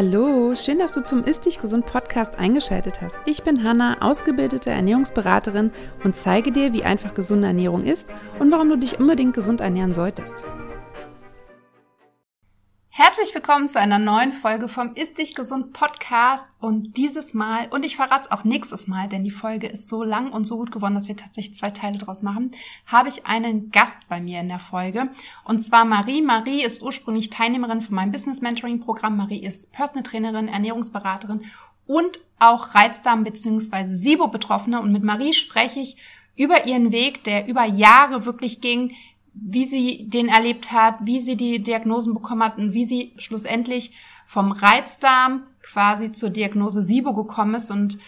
[0.00, 3.16] Hallo, schön, dass du zum Ist Dich Gesund Podcast eingeschaltet hast.
[3.26, 5.72] Ich bin Hanna, ausgebildete Ernährungsberaterin
[6.04, 8.06] und zeige dir, wie einfach gesunde Ernährung ist
[8.38, 10.44] und warum du dich unbedingt gesund ernähren solltest.
[13.18, 17.84] Herzlich willkommen zu einer neuen Folge vom Ist dich gesund Podcast und dieses Mal, und
[17.84, 20.70] ich verrate es auch nächstes Mal, denn die Folge ist so lang und so gut
[20.70, 22.52] geworden, dass wir tatsächlich zwei Teile draus machen,
[22.86, 25.08] habe ich einen Gast bei mir in der Folge
[25.44, 26.22] und zwar Marie.
[26.22, 29.16] Marie ist ursprünglich Teilnehmerin von meinem Business Mentoring Programm.
[29.16, 31.40] Marie ist Personal Trainerin, Ernährungsberaterin
[31.88, 33.96] und auch Reizdarm bzw.
[33.96, 35.96] SIBO-Betroffene und mit Marie spreche ich
[36.36, 38.94] über ihren Weg, der über Jahre wirklich ging,
[39.40, 43.92] wie sie den erlebt hat, wie sie die Diagnosen bekommen hat und wie sie schlussendlich
[44.26, 47.70] vom Reizdarm quasi zur Diagnose SIBO gekommen ist.
[47.70, 47.98] Und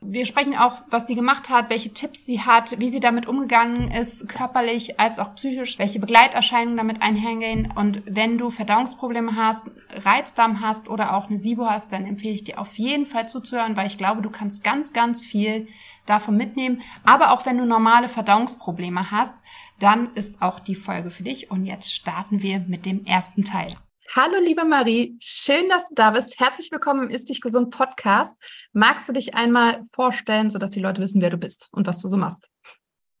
[0.00, 3.90] wir sprechen auch, was sie gemacht hat, welche Tipps sie hat, wie sie damit umgegangen
[3.90, 7.72] ist, körperlich als auch psychisch, welche Begleiterscheinungen damit einhergehen.
[7.74, 9.64] Und wenn du Verdauungsprobleme hast,
[10.04, 13.76] Reizdarm hast oder auch eine SIBO hast, dann empfehle ich dir auf jeden Fall zuzuhören,
[13.76, 15.66] weil ich glaube, du kannst ganz, ganz viel
[16.04, 16.82] davon mitnehmen.
[17.04, 19.34] Aber auch wenn du normale Verdauungsprobleme hast,
[19.78, 21.50] dann ist auch die Folge für dich.
[21.50, 23.74] Und jetzt starten wir mit dem ersten Teil.
[24.14, 25.16] Hallo, liebe Marie.
[25.20, 26.38] Schön, dass du da bist.
[26.38, 28.34] Herzlich willkommen im Ist dich gesund Podcast.
[28.72, 32.08] Magst du dich einmal vorstellen, sodass die Leute wissen, wer du bist und was du
[32.08, 32.48] so machst?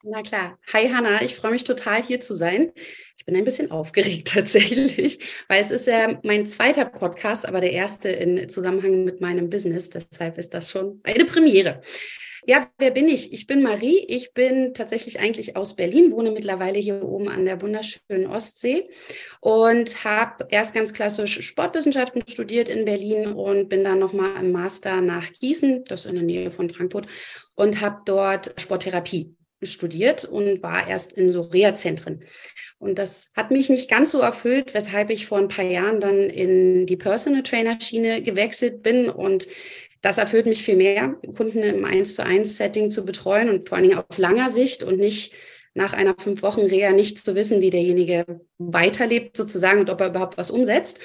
[0.04, 0.56] Na klar.
[0.72, 2.70] Hi Hanna, ich freue mich total hier zu sein.
[3.18, 5.18] Ich bin ein bisschen aufgeregt tatsächlich,
[5.48, 9.90] weil es ist ja mein zweiter Podcast, aber der erste in Zusammenhang mit meinem Business.
[9.90, 11.80] Deshalb ist das schon eine Premiere.
[12.48, 13.32] Ja, wer bin ich?
[13.32, 14.04] Ich bin Marie.
[14.06, 18.88] Ich bin tatsächlich eigentlich aus Berlin, wohne mittlerweile hier oben an der wunderschönen Ostsee
[19.40, 25.00] und habe erst ganz klassisch Sportwissenschaften studiert in Berlin und bin dann nochmal im Master
[25.00, 27.08] nach Gießen, das ist in der Nähe von Frankfurt,
[27.56, 32.22] und habe dort Sporttherapie studiert und war erst in so Reha-Zentren.
[32.78, 36.20] Und das hat mich nicht ganz so erfüllt, weshalb ich vor ein paar Jahren dann
[36.28, 39.48] in die Personal Trainer Schiene gewechselt bin und
[40.06, 43.76] das erfüllt mich viel mehr, Kunden im 1 zu 1 Setting zu betreuen und vor
[43.76, 45.32] allen Dingen auf langer Sicht und nicht
[45.74, 48.24] nach einer fünf Wochen Reha nicht zu wissen, wie derjenige
[48.56, 51.00] weiterlebt sozusagen und ob er überhaupt was umsetzt.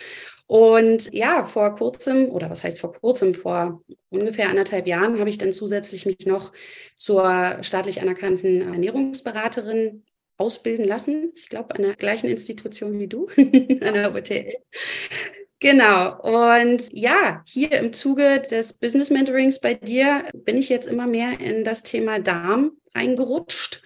[0.46, 5.40] Und ja, vor kurzem, oder was heißt vor kurzem, vor ungefähr anderthalb Jahren habe ich
[5.40, 6.54] dann zusätzlich mich noch
[6.96, 10.04] zur staatlich anerkannten Ernährungsberaterin
[10.38, 11.32] ausbilden lassen.
[11.36, 14.58] Ich glaube, an der gleichen Institution wie du, an der OTL.
[15.62, 16.20] Genau.
[16.22, 21.40] Und ja, hier im Zuge des Business Mentorings bei dir bin ich jetzt immer mehr
[21.40, 23.84] in das Thema Darm reingerutscht.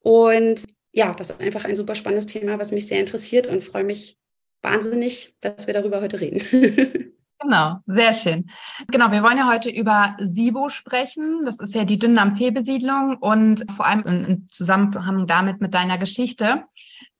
[0.00, 3.84] Und ja, das ist einfach ein super spannendes Thema, was mich sehr interessiert und freue
[3.84, 4.18] mich
[4.60, 7.10] wahnsinnig, dass wir darüber heute reden.
[7.40, 8.48] Genau, sehr schön.
[8.90, 11.42] Genau, wir wollen ja heute über SIBO sprechen.
[11.44, 16.64] Das ist ja die Dünndarmfehlbesiedlung und vor allem im Zusammenhang damit mit deiner Geschichte.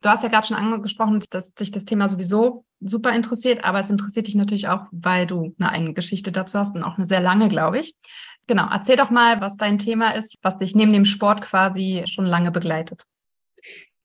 [0.00, 3.90] Du hast ja gerade schon angesprochen, dass dich das Thema sowieso super interessiert, aber es
[3.90, 7.20] interessiert dich natürlich auch, weil du eine eigene Geschichte dazu hast und auch eine sehr
[7.20, 7.94] lange, glaube ich.
[8.46, 12.26] Genau, erzähl doch mal, was dein Thema ist, was dich neben dem Sport quasi schon
[12.26, 13.06] lange begleitet.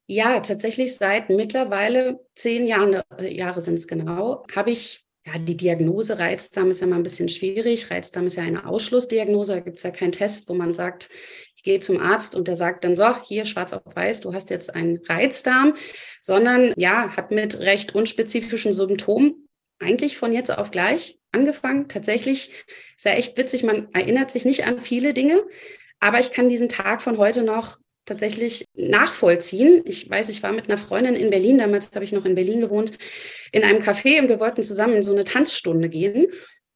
[0.08, 5.58] Ja, tatsächlich seit mittlerweile zehn Jahren, äh, Jahre sind es genau, habe ich ja, die
[5.58, 7.92] Diagnose Reizdarm ist ja mal ein bisschen schwierig.
[7.92, 9.54] Reizdarm ist ja eine Ausschlussdiagnose.
[9.54, 11.10] Da gibt es ja keinen Test, wo man sagt,
[11.60, 14.50] ich gehe zum Arzt und der sagt dann so, hier schwarz auf weiß, du hast
[14.50, 15.74] jetzt einen Reizdarm,
[16.22, 21.90] sondern ja, hat mit recht unspezifischen Symptomen eigentlich von jetzt auf gleich angefangen.
[21.90, 22.54] Tatsächlich
[22.96, 25.44] ist ja echt witzig, man erinnert sich nicht an viele Dinge,
[26.00, 29.82] aber ich kann diesen Tag von heute noch tatsächlich nachvollziehen.
[29.84, 32.62] Ich weiß, ich war mit einer Freundin in Berlin, damals habe ich noch in Berlin
[32.62, 32.94] gewohnt,
[33.52, 36.28] in einem Café und wir wollten zusammen in so eine Tanzstunde gehen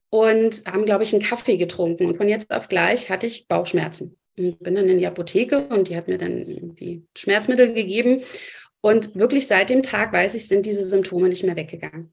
[0.09, 2.07] und haben, glaube ich, einen Kaffee getrunken.
[2.07, 4.17] Und von jetzt auf gleich hatte ich Bauchschmerzen.
[4.37, 8.21] Und bin dann in die Apotheke und die hat mir dann irgendwie Schmerzmittel gegeben.
[8.81, 12.11] Und wirklich seit dem Tag, weiß ich, sind diese Symptome nicht mehr weggegangen.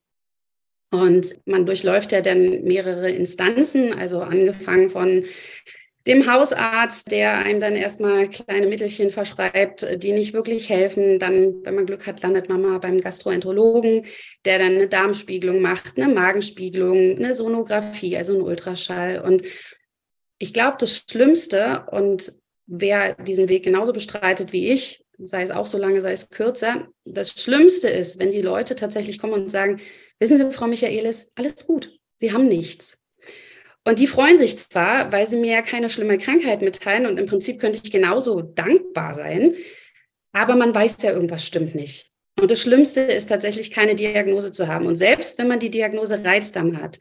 [0.92, 5.24] Und man durchläuft ja dann mehrere Instanzen, also angefangen von
[6.06, 11.18] dem Hausarzt, der einem dann erstmal kleine Mittelchen verschreibt, die nicht wirklich helfen.
[11.18, 14.06] Dann, wenn man Glück hat, landet man mal beim Gastroenterologen,
[14.44, 19.20] der dann eine Darmspiegelung macht, eine Magenspiegelung, eine Sonographie, also ein Ultraschall.
[19.20, 19.42] Und
[20.40, 22.32] ich glaube, das Schlimmste und
[22.66, 26.88] wer diesen Weg genauso bestreitet wie ich, sei es auch so lange, sei es kürzer,
[27.04, 29.80] das Schlimmste ist, wenn die Leute tatsächlich kommen und sagen,
[30.18, 33.02] wissen Sie, Frau Michaelis, alles gut, Sie haben nichts.
[33.84, 37.26] Und die freuen sich zwar, weil sie mir ja keine schlimme Krankheit mitteilen und im
[37.26, 39.54] Prinzip könnte ich genauso dankbar sein,
[40.32, 42.10] aber man weiß ja, irgendwas stimmt nicht.
[42.38, 44.86] Und das Schlimmste ist tatsächlich keine Diagnose zu haben.
[44.86, 46.98] Und selbst wenn man die Diagnose Reizdarm hat,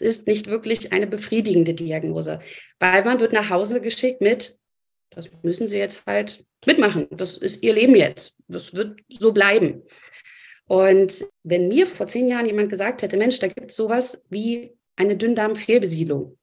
[0.00, 2.38] es ist nicht wirklich eine befriedigende Diagnose,
[2.78, 4.58] weil man wird nach Hause geschickt mit,
[5.10, 7.08] das müssen Sie jetzt halt mitmachen.
[7.10, 8.36] Das ist Ihr Leben jetzt.
[8.46, 9.82] Das wird so bleiben.
[10.66, 14.76] Und wenn mir vor zehn Jahren jemand gesagt hätte, Mensch, da gibt es sowas wie
[14.96, 16.38] eine Dünndarmfehlbesiedlung.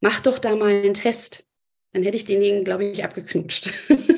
[0.00, 1.44] Mach doch da mal einen Test.
[1.92, 3.72] Dann hätte ich denjenigen, glaube ich, abgeknutscht.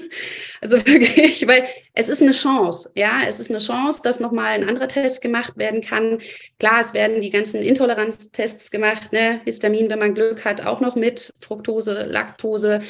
[0.66, 1.64] Also wirklich, weil
[1.94, 5.56] es ist eine Chance, ja, es ist eine Chance, dass nochmal ein anderer Test gemacht
[5.56, 6.18] werden kann.
[6.58, 10.96] Klar, es werden die ganzen Intoleranztests gemacht, ne, Histamin, wenn man Glück hat, auch noch
[10.96, 12.80] mit, Fructose, Laktose,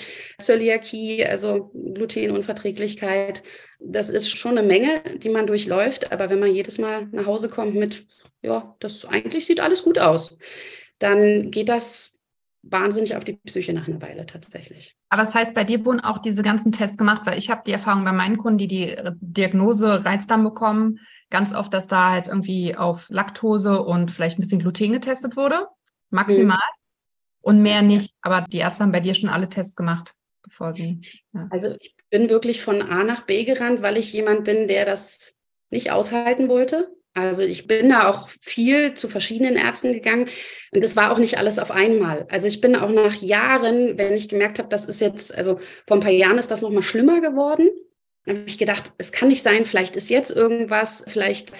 [0.40, 3.43] Zöliakie, also Glutenunverträglichkeit.
[3.79, 7.50] Das ist schon eine Menge, die man durchläuft, aber wenn man jedes Mal nach Hause
[7.50, 8.06] kommt mit,
[8.40, 10.38] ja, das eigentlich sieht alles gut aus,
[10.99, 12.15] dann geht das
[12.70, 14.96] wahnsinnig auf die Psyche nach einer Weile tatsächlich.
[15.08, 17.72] Aber das heißt, bei dir wurden auch diese ganzen Tests gemacht, weil ich habe die
[17.72, 22.76] Erfahrung bei meinen Kunden, die die Diagnose Reizdarm bekommen, ganz oft, dass da halt irgendwie
[22.76, 25.66] auf Laktose und vielleicht ein bisschen Gluten getestet wurde,
[26.10, 27.40] maximal mhm.
[27.40, 28.14] und mehr nicht.
[28.20, 31.00] Aber die Ärzte haben bei dir schon alle Tests gemacht, bevor sie.
[31.32, 31.48] Ja.
[31.50, 35.36] Also ich bin wirklich von A nach B gerannt, weil ich jemand bin, der das
[35.70, 36.92] nicht aushalten wollte.
[37.16, 40.28] Also ich bin da auch viel zu verschiedenen Ärzten gegangen
[40.70, 42.26] und das war auch nicht alles auf einmal.
[42.30, 45.96] Also ich bin auch nach Jahren, wenn ich gemerkt habe, das ist jetzt, also vor
[45.96, 47.70] ein paar Jahren ist das noch mal schlimmer geworden,
[48.26, 51.52] habe ich gedacht, es kann nicht sein, vielleicht ist jetzt irgendwas, vielleicht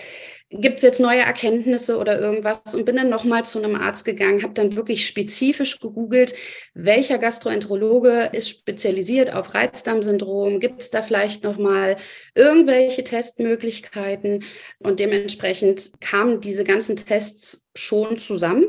[0.51, 4.43] gibt es jetzt neue Erkenntnisse oder irgendwas und bin dann nochmal zu einem Arzt gegangen,
[4.43, 6.35] habe dann wirklich spezifisch gegoogelt,
[6.75, 11.97] welcher Gastroenterologe ist spezialisiert auf Reizdarmsyndrom, gibt es da vielleicht nochmal
[12.35, 14.45] irgendwelche Testmöglichkeiten
[14.79, 18.67] und dementsprechend kamen diese ganzen Tests schon zusammen.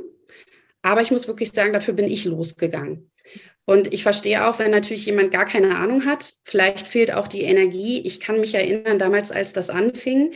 [0.82, 3.12] Aber ich muss wirklich sagen, dafür bin ich losgegangen.
[3.66, 7.42] Und ich verstehe auch, wenn natürlich jemand gar keine Ahnung hat, vielleicht fehlt auch die
[7.42, 8.00] Energie.
[8.00, 10.32] Ich kann mich erinnern, damals, als das anfing,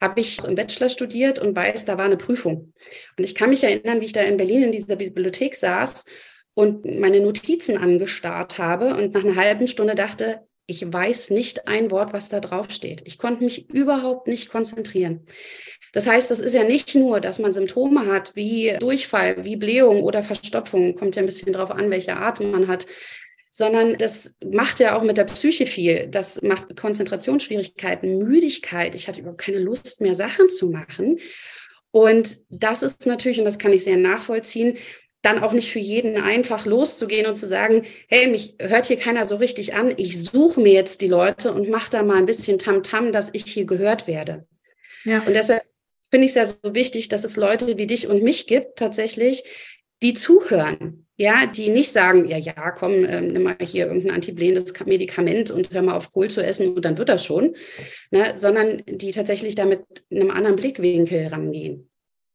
[0.00, 2.72] habe ich im Bachelor studiert und weiß, da war eine Prüfung.
[3.16, 6.04] Und ich kann mich erinnern, wie ich da in Berlin in dieser Bibliothek saß
[6.54, 11.90] und meine Notizen angestarrt habe und nach einer halben Stunde dachte, ich weiß nicht ein
[11.92, 13.02] Wort, was da drauf steht.
[13.04, 15.24] Ich konnte mich überhaupt nicht konzentrieren.
[15.92, 20.02] Das heißt, das ist ja nicht nur, dass man Symptome hat wie Durchfall, wie Blähung
[20.02, 22.86] oder Verstopfung, kommt ja ein bisschen drauf an, welche Art man hat,
[23.56, 26.08] sondern das macht ja auch mit der Psyche viel.
[26.08, 28.94] Das macht Konzentrationsschwierigkeiten, Müdigkeit.
[28.94, 31.20] Ich hatte überhaupt keine Lust mehr, Sachen zu machen.
[31.90, 34.76] Und das ist natürlich, und das kann ich sehr nachvollziehen,
[35.22, 39.24] dann auch nicht für jeden einfach loszugehen und zu sagen, hey, mich hört hier keiner
[39.24, 42.58] so richtig an, ich suche mir jetzt die Leute und mache da mal ein bisschen
[42.58, 44.46] Tamtam, -Tam, dass ich hier gehört werde.
[45.04, 45.20] Ja.
[45.20, 45.62] Und deshalb
[46.10, 49.44] finde ich es ja so wichtig, dass es Leute wie dich und mich gibt, tatsächlich,
[50.02, 51.06] die zuhören.
[51.18, 55.72] Ja, die nicht sagen, ja, ja, komm, äh, nimm mal hier irgendein antiblähendes Medikament und
[55.72, 57.54] hör mal auf Kohl zu essen und dann wird das schon,
[58.10, 61.88] ne, sondern die tatsächlich da mit einem anderen Blickwinkel rangehen.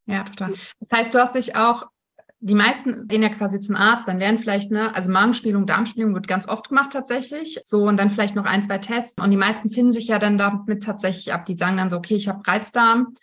[0.08, 0.54] Ja, total.
[0.80, 1.86] Das heißt, du hast dich auch,
[2.40, 6.28] die meisten gehen ja quasi zum Arzt, dann werden vielleicht, ne, also Magenspielung, Darmspielung wird
[6.28, 9.70] ganz oft gemacht tatsächlich, so und dann vielleicht noch ein, zwei Tests und die meisten
[9.70, 13.14] finden sich ja dann damit tatsächlich ab, die sagen dann so, okay, ich habe Reizdarm,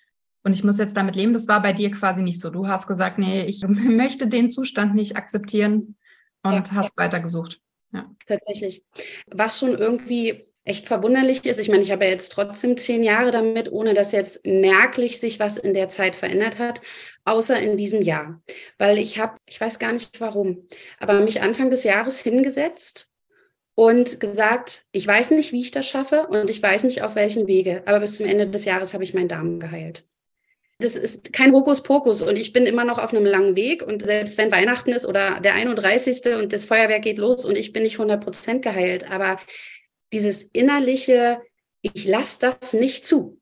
[0.49, 1.35] und ich muss jetzt damit leben.
[1.35, 2.49] Das war bei dir quasi nicht so.
[2.49, 5.97] Du hast gesagt, nee, ich möchte den Zustand nicht akzeptieren
[6.43, 7.05] und ja, hast ja.
[7.05, 7.61] weitergesucht.
[7.93, 8.11] Ja.
[8.27, 8.83] Tatsächlich.
[9.27, 13.31] Was schon irgendwie echt verwunderlich ist, ich meine, ich habe ja jetzt trotzdem zehn Jahre
[13.31, 16.81] damit, ohne dass jetzt merklich sich was in der Zeit verändert hat,
[17.27, 18.41] außer in diesem Jahr.
[18.79, 20.67] Weil ich habe, ich weiß gar nicht warum,
[20.99, 23.15] aber mich Anfang des Jahres hingesetzt
[23.75, 27.47] und gesagt, ich weiß nicht, wie ich das schaffe und ich weiß nicht, auf welchem
[27.47, 30.05] Wege, aber bis zum Ende des Jahres habe ich meinen Darm geheilt
[30.79, 34.39] das ist kein Hokuspokus und ich bin immer noch auf einem langen Weg und selbst
[34.39, 36.35] wenn Weihnachten ist oder der 31.
[36.37, 39.39] und das Feuerwerk geht los und ich bin nicht 100 Prozent geheilt, aber
[40.13, 41.41] dieses innerliche,
[41.83, 43.41] ich lasse das nicht zu.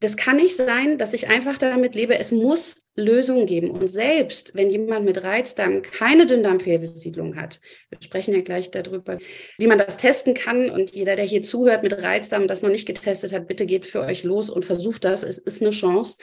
[0.00, 2.18] Das kann nicht sein, dass ich einfach damit lebe.
[2.18, 3.70] Es muss Lösungen geben.
[3.70, 9.18] Und selbst wenn jemand mit Reizdarm keine Dünndarmfehlbesiedlung hat, wir sprechen ja gleich darüber,
[9.56, 10.68] wie man das testen kann.
[10.68, 14.00] Und jeder, der hier zuhört mit Reizdarm, das noch nicht getestet hat, bitte geht für
[14.00, 15.22] euch los und versucht das.
[15.22, 16.16] Es ist eine Chance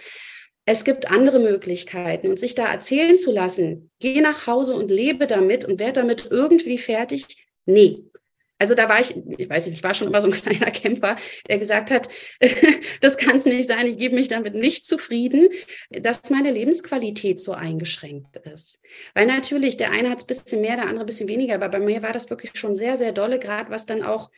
[0.65, 5.27] es gibt andere Möglichkeiten und sich da erzählen zu lassen, geh nach Hause und lebe
[5.27, 7.47] damit und werde damit irgendwie fertig.
[7.65, 7.97] Nee.
[8.59, 11.15] Also da war ich, ich weiß nicht, ich war schon immer so ein kleiner Kämpfer,
[11.49, 12.09] der gesagt hat,
[13.01, 15.49] das kann es nicht sein, ich gebe mich damit nicht zufrieden,
[15.89, 18.79] dass meine Lebensqualität so eingeschränkt ist.
[19.15, 21.69] Weil natürlich, der eine hat es ein bisschen mehr, der andere ein bisschen weniger, aber
[21.69, 24.29] bei mir war das wirklich schon sehr, sehr dolle, gerade was dann auch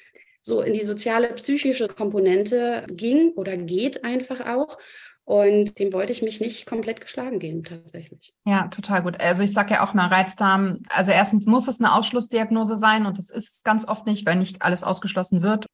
[0.41, 4.77] so in die soziale, psychische Komponente ging oder geht einfach auch.
[5.25, 8.33] Und dem wollte ich mich nicht komplett geschlagen geben, tatsächlich.
[8.45, 9.21] Ja, total gut.
[9.21, 10.79] Also ich sage ja auch mal Reizdarm.
[10.89, 14.35] Also erstens muss es eine Ausschlussdiagnose sein und das ist es ganz oft nicht, weil
[14.35, 15.65] nicht alles ausgeschlossen wird.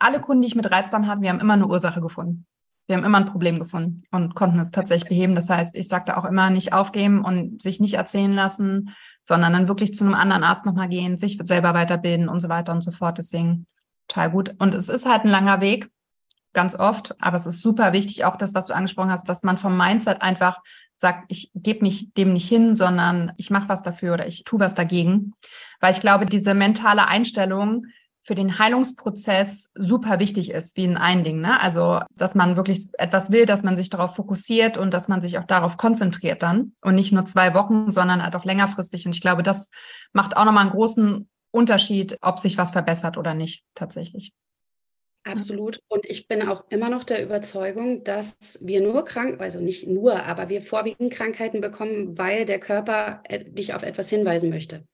[0.00, 2.46] Alle Kunden, die ich mit Reizdarm hatte, wir haben immer eine Ursache gefunden.
[2.86, 5.36] Wir haben immer ein Problem gefunden und konnten es tatsächlich beheben.
[5.36, 8.90] Das heißt, ich sagte auch immer, nicht aufgeben und sich nicht erzählen lassen,
[9.22, 12.72] sondern dann wirklich zu einem anderen Arzt nochmal gehen, sich selber weiterbilden und so weiter
[12.72, 13.18] und so fort.
[13.18, 13.66] Deswegen
[14.08, 14.54] total gut.
[14.58, 15.88] Und es ist halt ein langer Weg
[16.54, 17.14] ganz oft.
[17.20, 20.22] Aber es ist super wichtig, auch das, was du angesprochen hast, dass man vom Mindset
[20.22, 20.60] einfach
[20.96, 24.60] sagt, ich gebe mich dem nicht hin, sondern ich mache was dafür oder ich tue
[24.60, 25.34] was dagegen.
[25.80, 27.86] Weil ich glaube, diese mentale Einstellung
[28.22, 31.42] für den Heilungsprozess super wichtig ist, wie in allen Dingen.
[31.42, 31.60] Ne?
[31.60, 35.38] Also, dass man wirklich etwas will, dass man sich darauf fokussiert und dass man sich
[35.38, 39.04] auch darauf konzentriert dann und nicht nur zwei Wochen, sondern halt auch längerfristig.
[39.04, 39.68] Und ich glaube, das
[40.14, 44.32] macht auch nochmal einen großen Unterschied, ob sich was verbessert oder nicht tatsächlich.
[45.24, 45.80] Absolut.
[45.88, 50.22] Und ich bin auch immer noch der Überzeugung, dass wir nur krank, also nicht nur,
[50.22, 54.86] aber wir vorwiegend Krankheiten bekommen, weil der Körper äh, dich auf etwas hinweisen möchte.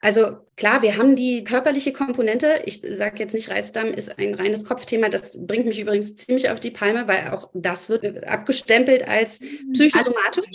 [0.00, 2.62] Also klar, wir haben die körperliche Komponente.
[2.64, 5.10] Ich sage jetzt nicht, Reizdarm ist ein reines Kopfthema.
[5.10, 9.72] Das bringt mich übrigens ziemlich auf die Palme, weil auch das wird abgestempelt als mhm.
[9.72, 10.46] psychosomatisch.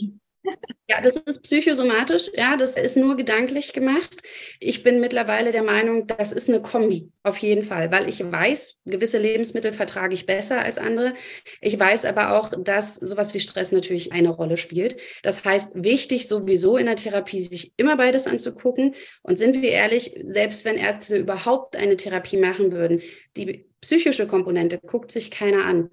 [0.88, 2.30] Ja, das ist psychosomatisch.
[2.36, 4.22] Ja, das ist nur gedanklich gemacht.
[4.60, 8.82] Ich bin mittlerweile der Meinung, das ist eine Kombi, auf jeden Fall, weil ich weiß,
[8.86, 11.14] gewisse Lebensmittel vertrage ich besser als andere.
[11.60, 14.98] Ich weiß aber auch, dass sowas wie Stress natürlich eine Rolle spielt.
[15.24, 18.94] Das heißt, wichtig sowieso in der Therapie, sich immer beides anzugucken.
[19.24, 23.02] Und sind wir ehrlich, selbst wenn Ärzte überhaupt eine Therapie machen würden,
[23.38, 25.90] die psychische Komponente guckt sich keiner an.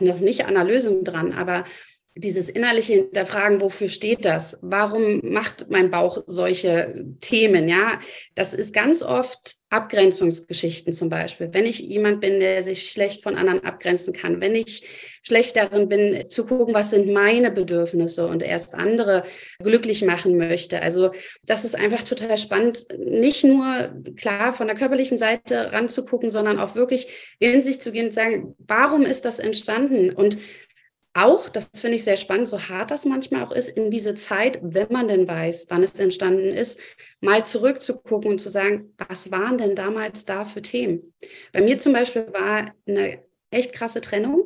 [0.00, 1.64] Noch nicht an der Lösung dran, aber
[2.14, 4.58] dieses innerliche Hinterfragen, wofür steht das?
[4.60, 7.68] Warum macht mein Bauch solche Themen?
[7.68, 8.00] Ja,
[8.34, 11.48] das ist ganz oft Abgrenzungsgeschichten zum Beispiel.
[11.52, 14.86] Wenn ich jemand bin, der sich schlecht von anderen abgrenzen kann, wenn ich
[15.24, 19.22] schlecht darin bin, zu gucken, was sind meine Bedürfnisse und erst andere
[19.62, 20.82] glücklich machen möchte.
[20.82, 21.12] Also
[21.46, 26.74] das ist einfach total spannend, nicht nur klar von der körperlichen Seite ranzugucken, sondern auch
[26.74, 30.10] wirklich in sich zu gehen und sagen, warum ist das entstanden?
[30.10, 30.36] Und
[31.14, 34.58] auch, das finde ich sehr spannend, so hart das manchmal auch ist, in diese Zeit,
[34.62, 36.80] wenn man denn weiß, wann es entstanden ist,
[37.20, 41.12] mal zurückzugucken und zu sagen, was waren denn damals da für Themen?
[41.52, 44.44] Bei mir zum Beispiel war eine echt krasse Trennung.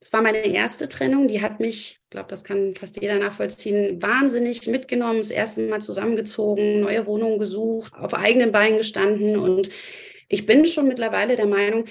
[0.00, 4.00] Das war meine erste Trennung, die hat mich, ich glaube, das kann fast jeder nachvollziehen,
[4.00, 9.70] wahnsinnig mitgenommen, das erste Mal zusammengezogen, neue Wohnungen gesucht, auf eigenen Beinen gestanden und
[10.28, 11.86] ich bin schon mittlerweile der Meinung,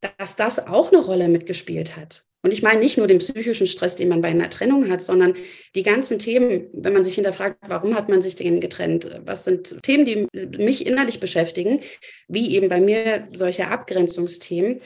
[0.00, 2.25] dass das auch eine Rolle mitgespielt hat.
[2.46, 5.34] Und ich meine nicht nur den psychischen Stress, den man bei einer Trennung hat, sondern
[5.74, 9.20] die ganzen Themen, wenn man sich hinterfragt, warum hat man sich denn getrennt?
[9.24, 11.80] Was sind Themen, die mich innerlich beschäftigen,
[12.28, 14.78] wie eben bei mir solche Abgrenzungsthemen,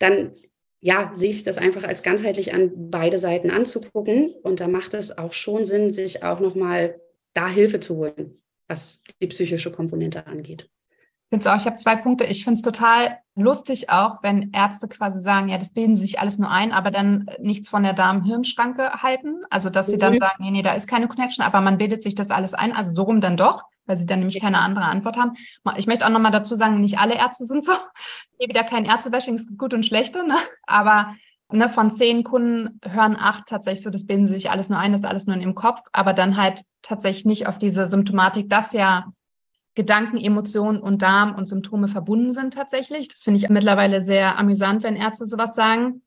[0.00, 0.32] dann
[0.80, 4.34] ja, sehe ich das einfach als ganzheitlich an beide Seiten anzugucken.
[4.42, 7.00] Und da macht es auch schon Sinn, sich auch nochmal
[7.34, 10.68] da Hilfe zu holen, was die psychische Komponente angeht.
[11.30, 12.24] Find's auch, ich habe zwei Punkte.
[12.24, 16.20] Ich finde es total lustig auch, wenn Ärzte quasi sagen, ja, das bilden sie sich
[16.20, 19.42] alles nur ein, aber dann nichts von der Darm-Hirn-Schranke halten.
[19.50, 20.18] Also, dass sie dann mhm.
[20.20, 22.72] sagen, nee, nee, da ist keine Connection, aber man bildet sich das alles ein.
[22.72, 25.32] Also so rum dann doch, weil sie dann nämlich keine andere Antwort haben.
[25.76, 27.72] Ich möchte auch nochmal dazu sagen, nicht alle Ärzte sind so.
[28.38, 30.36] Hier wieder kein Ärztebashing, es gibt gut und schlechte, ne?
[30.66, 31.14] aber
[31.50, 34.92] ne, von zehn Kunden hören acht tatsächlich so, das bilden sie sich alles nur ein,
[34.92, 38.72] das ist alles nur im Kopf, aber dann halt tatsächlich nicht auf diese Symptomatik, dass
[38.72, 39.06] ja
[39.76, 43.08] Gedanken, Emotionen und Darm und Symptome verbunden sind tatsächlich.
[43.08, 46.02] Das finde ich mittlerweile sehr amüsant, wenn Ärzte sowas sagen.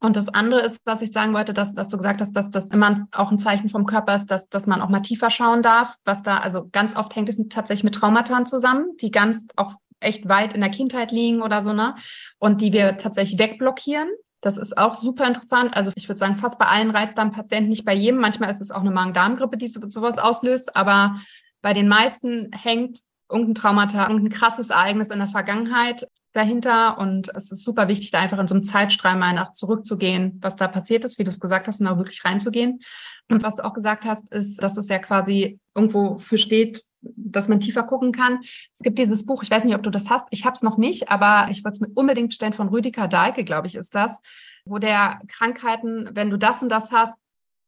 [0.00, 2.64] Und das andere ist, was ich sagen wollte, dass, dass du gesagt hast, dass das
[2.66, 5.94] immer auch ein Zeichen vom Körper ist, dass, dass man auch mal tiefer schauen darf,
[6.04, 10.28] was da, also ganz oft hängt es tatsächlich mit Traumata zusammen, die ganz auch echt
[10.28, 11.94] weit in der Kindheit liegen oder so, ne?
[12.38, 14.08] Und die wir tatsächlich wegblockieren.
[14.40, 15.76] Das ist auch super interessant.
[15.76, 18.20] Also ich würde sagen, fast bei allen Reizdarmpatienten, nicht bei jedem.
[18.20, 20.74] Manchmal ist es auch eine Magen-Darm-Grippe, die sowas auslöst.
[20.74, 21.20] Aber
[21.62, 23.00] bei den meisten hängt
[23.30, 26.98] irgendein Traumata, irgendein krasses Ereignis in der Vergangenheit dahinter.
[26.98, 30.56] Und es ist super wichtig, da einfach in so einem Zeitstrahl mal nach zurückzugehen, was
[30.56, 32.80] da passiert ist, wie du es gesagt hast, und auch wirklich reinzugehen.
[33.28, 37.48] Und was du auch gesagt hast, ist, dass es ja quasi irgendwo für steht, dass
[37.48, 38.40] man tiefer gucken kann.
[38.42, 40.76] Es gibt dieses Buch, ich weiß nicht, ob du das hast, ich habe es noch
[40.76, 44.18] nicht, aber ich würde es mir unbedingt bestellen von Rüdiger Dahlke, glaube ich, ist das,
[44.64, 47.16] wo der Krankheiten, wenn du das und das hast,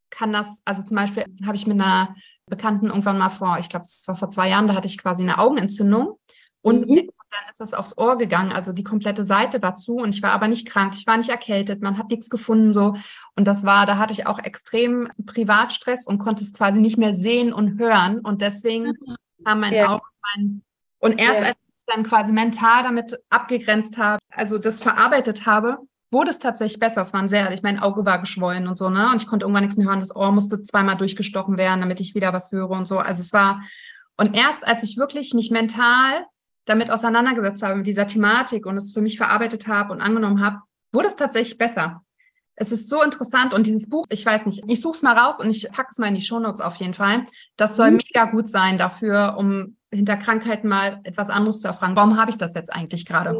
[0.09, 2.15] kann das, also zum Beispiel habe ich mit einer
[2.47, 5.23] Bekannten irgendwann mal vor, ich glaube, es war vor zwei Jahren, da hatte ich quasi
[5.23, 6.19] eine Augenentzündung
[6.61, 6.95] und mhm.
[6.95, 8.51] dann ist das aufs Ohr gegangen.
[8.51, 11.29] Also die komplette Seite war zu und ich war aber nicht krank, ich war nicht
[11.29, 12.95] erkältet, man hat nichts gefunden so.
[13.35, 17.13] Und das war, da hatte ich auch extrem Privatstress und konnte es quasi nicht mehr
[17.13, 18.19] sehen und hören.
[18.19, 19.15] Und deswegen mhm.
[19.43, 19.89] kam mein ja.
[19.89, 20.63] Auge mein,
[20.99, 21.45] und erst ja.
[21.47, 25.79] als ich dann quasi mental damit abgegrenzt habe, also das verarbeitet habe,
[26.15, 27.01] wurde es tatsächlich besser.
[27.01, 29.11] Es waren sehr, ich mein Auge war geschwollen und so, ne?
[29.11, 29.99] Und ich konnte irgendwann nichts mehr hören.
[29.99, 32.99] Das Ohr musste zweimal durchgestochen werden, damit ich wieder was höre und so.
[32.99, 33.61] Also es war,
[34.15, 36.25] und erst als ich wirklich mich mental
[36.63, 40.59] damit auseinandergesetzt habe, mit dieser Thematik und es für mich verarbeitet habe und angenommen habe,
[40.93, 42.01] wurde es tatsächlich besser.
[42.55, 45.35] Es ist so interessant und dieses Buch, ich weiß nicht, ich suche es mal raus
[45.39, 47.25] und ich packe es mal in die Shownotes auf jeden Fall.
[47.57, 47.97] Das soll mhm.
[47.97, 51.97] mega gut sein dafür, um hinter Krankheiten mal etwas anderes zu erfragen.
[51.97, 53.37] Warum habe ich das jetzt eigentlich gerade?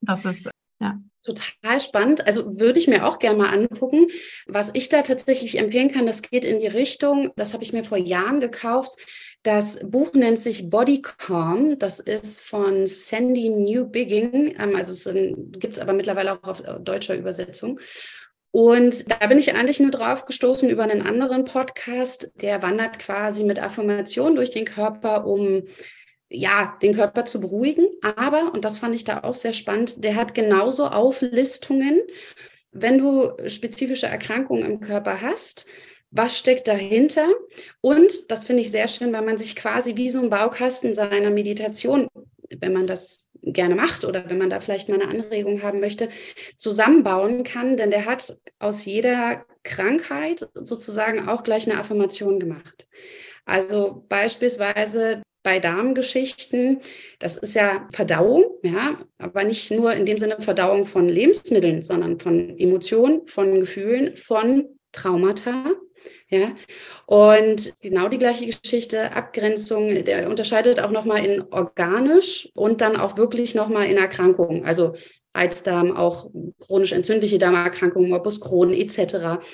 [0.00, 0.48] Das ist
[0.84, 1.00] Ja.
[1.22, 2.26] Total spannend.
[2.26, 4.08] Also würde ich mir auch gerne mal angucken.
[4.46, 7.82] Was ich da tatsächlich empfehlen kann, das geht in die Richtung, das habe ich mir
[7.82, 8.96] vor Jahren gekauft.
[9.42, 11.78] Das Buch nennt sich Body Calm.
[11.78, 14.54] Das ist von Sandy Newbigging.
[14.58, 17.80] Ähm, also gibt es aber mittlerweile auch auf deutscher Übersetzung.
[18.50, 23.44] Und da bin ich eigentlich nur drauf gestoßen über einen anderen Podcast, der wandert quasi
[23.44, 25.64] mit Affirmationen durch den Körper, um
[26.34, 27.86] ja, den Körper zu beruhigen.
[28.02, 32.00] Aber, und das fand ich da auch sehr spannend, der hat genauso Auflistungen,
[32.72, 35.66] wenn du spezifische Erkrankungen im Körper hast,
[36.10, 37.26] was steckt dahinter?
[37.80, 41.30] Und das finde ich sehr schön, weil man sich quasi wie so ein Baukasten seiner
[41.30, 42.08] Meditation,
[42.50, 46.08] wenn man das gerne macht oder wenn man da vielleicht mal eine Anregung haben möchte,
[46.56, 47.76] zusammenbauen kann.
[47.76, 52.86] Denn der hat aus jeder Krankheit sozusagen auch gleich eine Affirmation gemacht.
[53.44, 56.80] Also beispielsweise bei Darmgeschichten,
[57.20, 62.18] das ist ja Verdauung, ja, aber nicht nur in dem Sinne Verdauung von Lebensmitteln, sondern
[62.18, 65.66] von Emotionen, von Gefühlen, von Traumata.
[66.28, 66.52] Ja,
[67.06, 73.16] und genau die gleiche Geschichte, Abgrenzung, der unterscheidet auch nochmal in organisch und dann auch
[73.16, 74.94] wirklich nochmal in Erkrankungen, also
[75.34, 79.44] Reizdarm, auch chronisch entzündliche Darmerkrankungen, Morbus Crohn etc.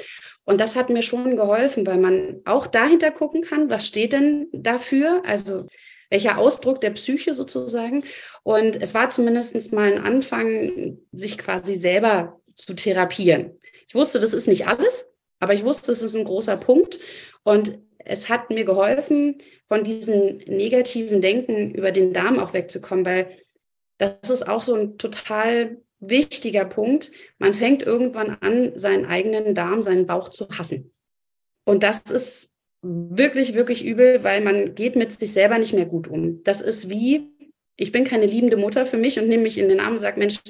[0.50, 4.48] Und das hat mir schon geholfen, weil man auch dahinter gucken kann, was steht denn
[4.52, 5.22] dafür?
[5.24, 5.66] Also
[6.10, 8.02] welcher Ausdruck der Psyche sozusagen.
[8.42, 13.60] Und es war zumindest mal ein Anfang, sich quasi selber zu therapieren.
[13.86, 16.98] Ich wusste, das ist nicht alles, aber ich wusste, es ist ein großer Punkt.
[17.44, 19.36] Und es hat mir geholfen,
[19.68, 23.28] von diesem negativen Denken über den Darm auch wegzukommen, weil
[23.98, 27.12] das ist auch so ein total wichtiger Punkt.
[27.38, 30.92] Man fängt irgendwann an, seinen eigenen Darm, seinen Bauch zu hassen.
[31.64, 36.08] Und das ist wirklich, wirklich übel, weil man geht mit sich selber nicht mehr gut
[36.08, 36.42] um.
[36.44, 37.28] Das ist wie,
[37.76, 40.18] ich bin keine liebende Mutter für mich und nehme mich in den Arm und sage,
[40.18, 40.40] Mensch,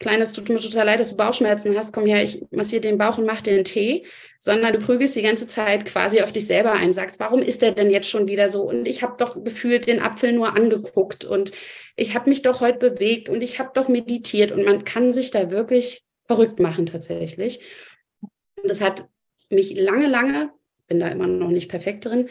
[0.00, 3.16] Kleines, tut mir total leid, dass du Bauchschmerzen hast, komm her, ich massiere den Bauch
[3.16, 4.04] und mach dir einen Tee,
[4.38, 7.72] sondern du prügelst die ganze Zeit quasi auf dich selber ein, sagst, warum ist der
[7.72, 8.62] denn jetzt schon wieder so?
[8.62, 11.52] Und ich habe doch gefühlt den Apfel nur angeguckt und
[11.96, 15.30] ich habe mich doch heute bewegt und ich habe doch meditiert und man kann sich
[15.30, 17.60] da wirklich verrückt machen tatsächlich.
[18.20, 19.06] Und das hat
[19.48, 20.50] mich lange, lange,
[20.86, 22.28] bin da immer noch nicht perfekt drin,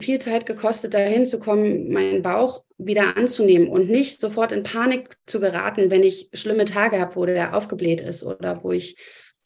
[0.00, 5.16] viel Zeit gekostet, dahin zu kommen, meinen Bauch wieder anzunehmen und nicht sofort in Panik
[5.26, 8.96] zu geraten, wenn ich schlimme Tage habe, wo der aufgebläht ist oder wo ich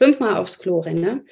[0.01, 1.25] fünfmal aufs Klo renne.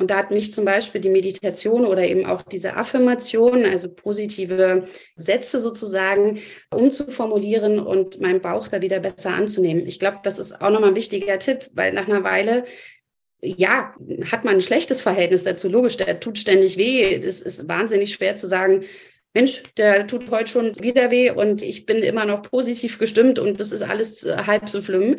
[0.00, 4.86] Und da hat mich zum Beispiel die Meditation oder eben auch diese Affirmation, also positive
[5.16, 6.40] Sätze sozusagen,
[6.74, 9.86] umzuformulieren und meinen Bauch da wieder besser anzunehmen.
[9.86, 12.64] Ich glaube, das ist auch nochmal ein wichtiger Tipp, weil nach einer Weile
[13.42, 13.94] ja,
[14.30, 15.68] hat man ein schlechtes Verhältnis dazu.
[15.68, 17.14] Logisch, der tut ständig weh.
[17.14, 18.84] Es ist wahnsinnig schwer zu sagen,
[19.32, 23.60] Mensch, der tut heute schon wieder weh und ich bin immer noch positiv gestimmt und
[23.60, 25.16] das ist alles halb so schlimm.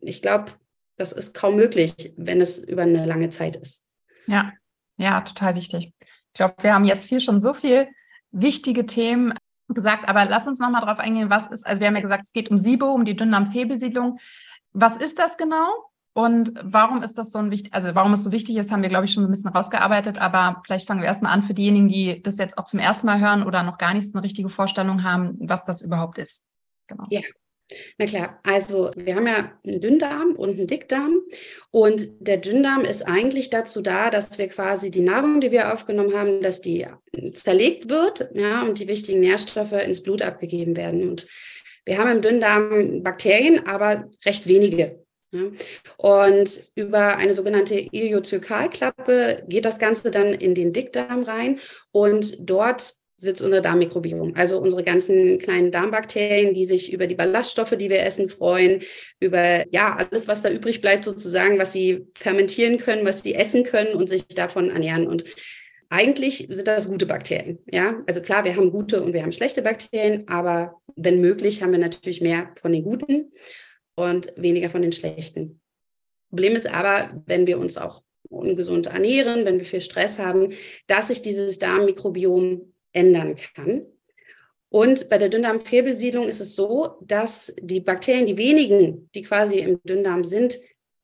[0.00, 0.52] Ich glaube,
[0.96, 3.84] das ist kaum möglich, wenn es über eine lange Zeit ist.
[4.26, 4.52] Ja,
[4.96, 5.92] ja, total wichtig.
[6.00, 7.88] Ich glaube, wir haben jetzt hier schon so viel
[8.30, 9.34] wichtige Themen
[9.68, 12.32] gesagt, aber lass uns nochmal drauf eingehen, was ist, also wir haben ja gesagt, es
[12.32, 14.18] geht um SIBO, um die Dünndarmfehlbesiedlung.
[14.72, 15.68] Was ist das genau?
[16.14, 18.90] Und warum ist das so ein wichtig, also warum es so wichtig ist, haben wir,
[18.90, 22.22] glaube ich, schon ein bisschen rausgearbeitet, aber vielleicht fangen wir erstmal an für diejenigen, die
[22.22, 25.04] das jetzt auch zum ersten Mal hören oder noch gar nicht so eine richtige Vorstellung
[25.04, 26.46] haben, was das überhaupt ist.
[26.86, 27.06] Genau.
[27.08, 27.22] Ja,
[27.98, 31.20] na klar, also wir haben ja einen Dünndarm und einen Dickdarm
[31.70, 36.14] und der Dünndarm ist eigentlich dazu da, dass wir quasi die Nahrung, die wir aufgenommen
[36.14, 36.86] haben, dass die
[37.32, 41.08] zerlegt wird ja, und die wichtigen Nährstoffe ins Blut abgegeben werden.
[41.08, 41.26] Und
[41.84, 45.01] wir haben im Dünndarm Bakterien, aber recht wenige.
[45.32, 45.44] Ja.
[45.96, 51.58] Und über eine sogenannte Iliozykalklappe geht das Ganze dann in den Dickdarm rein
[51.90, 54.34] und dort sitzt unser Darmmikrobiom.
[54.34, 58.82] Also unsere ganzen kleinen Darmbakterien, die sich über die Ballaststoffe, die wir essen, freuen,
[59.20, 63.62] über ja, alles, was da übrig bleibt, sozusagen, was sie fermentieren können, was sie essen
[63.62, 65.06] können und sich davon ernähren.
[65.06, 65.24] Und
[65.88, 67.60] eigentlich sind das gute Bakterien.
[67.70, 71.72] Ja, also klar, wir haben gute und wir haben schlechte Bakterien, aber wenn möglich, haben
[71.72, 73.30] wir natürlich mehr von den guten
[73.94, 75.60] und weniger von den schlechten.
[76.28, 80.52] Problem ist aber, wenn wir uns auch ungesund ernähren, wenn wir viel Stress haben,
[80.86, 83.86] dass sich dieses Darmmikrobiom ändern kann.
[84.70, 89.78] Und bei der Dünndarmfehlbesiedlung ist es so, dass die Bakterien, die wenigen, die quasi im
[89.84, 90.58] Dünndarm sind,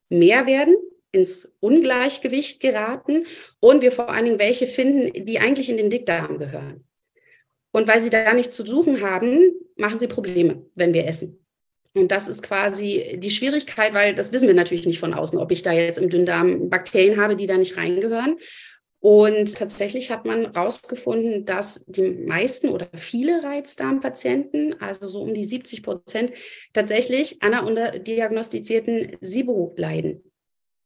[0.09, 0.75] mehr werden,
[1.11, 3.25] ins Ungleichgewicht geraten
[3.59, 6.85] und wir vor allen Dingen welche finden, die eigentlich in den Dickdarm gehören.
[7.71, 11.45] Und weil sie da nichts zu suchen haben, machen sie Probleme, wenn wir essen.
[11.95, 15.51] Und das ist quasi die Schwierigkeit, weil das wissen wir natürlich nicht von außen, ob
[15.51, 18.37] ich da jetzt im Dünndarm Bakterien habe, die da nicht reingehören.
[19.01, 25.45] Und tatsächlich hat man herausgefunden, dass die meisten oder viele Reizdarmpatienten, also so um die
[25.45, 26.33] 70 Prozent,
[26.73, 30.23] tatsächlich an einer unterdiagnostizierten SIBO leiden.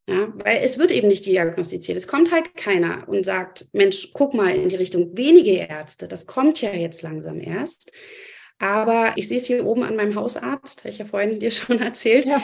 [0.06, 1.98] Ja, weil es wird eben nicht diagnostiziert.
[1.98, 5.18] Es kommt halt keiner und sagt, Mensch, guck mal in die Richtung.
[5.18, 7.90] Wenige Ärzte, das kommt ja jetzt langsam erst.
[8.60, 11.80] Aber ich sehe es hier oben an meinem Hausarzt, habe ich ja vorhin dir schon
[11.80, 12.44] erzählt, ja.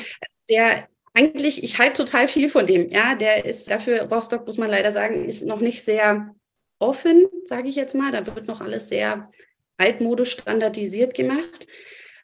[0.49, 2.89] der eigentlich, ich halte total viel von dem.
[2.89, 6.33] Ja, der ist dafür, Rostock, muss man leider sagen, ist noch nicht sehr
[6.77, 8.11] offen, sage ich jetzt mal.
[8.11, 9.29] Da wird noch alles sehr
[9.77, 11.67] altmodisch standardisiert gemacht.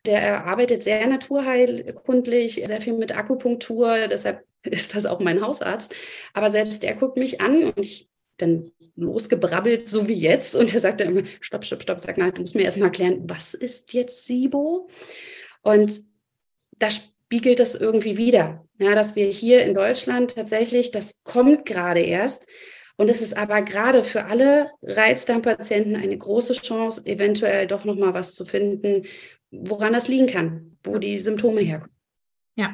[0.05, 4.07] Der arbeitet sehr naturheilkundlich, sehr viel mit Akupunktur.
[4.07, 5.93] Deshalb ist das auch mein Hausarzt.
[6.33, 10.55] Aber selbst der guckt mich an und ich dann losgebrabbelt, so wie jetzt.
[10.55, 13.23] Und er sagt dann immer, stopp, stopp, stopp, sag mal, du musst mir erstmal erklären,
[13.27, 14.89] was ist jetzt SIBO?
[15.61, 16.01] Und
[16.77, 22.01] da spiegelt das irgendwie wieder, ja, dass wir hier in Deutschland tatsächlich, das kommt gerade
[22.01, 22.47] erst.
[22.97, 28.35] Und es ist aber gerade für alle Reizdarmpatienten eine große Chance, eventuell doch nochmal was
[28.35, 29.05] zu finden,
[29.51, 31.95] woran das liegen kann, wo die Symptome herkommen.
[32.55, 32.73] Ja.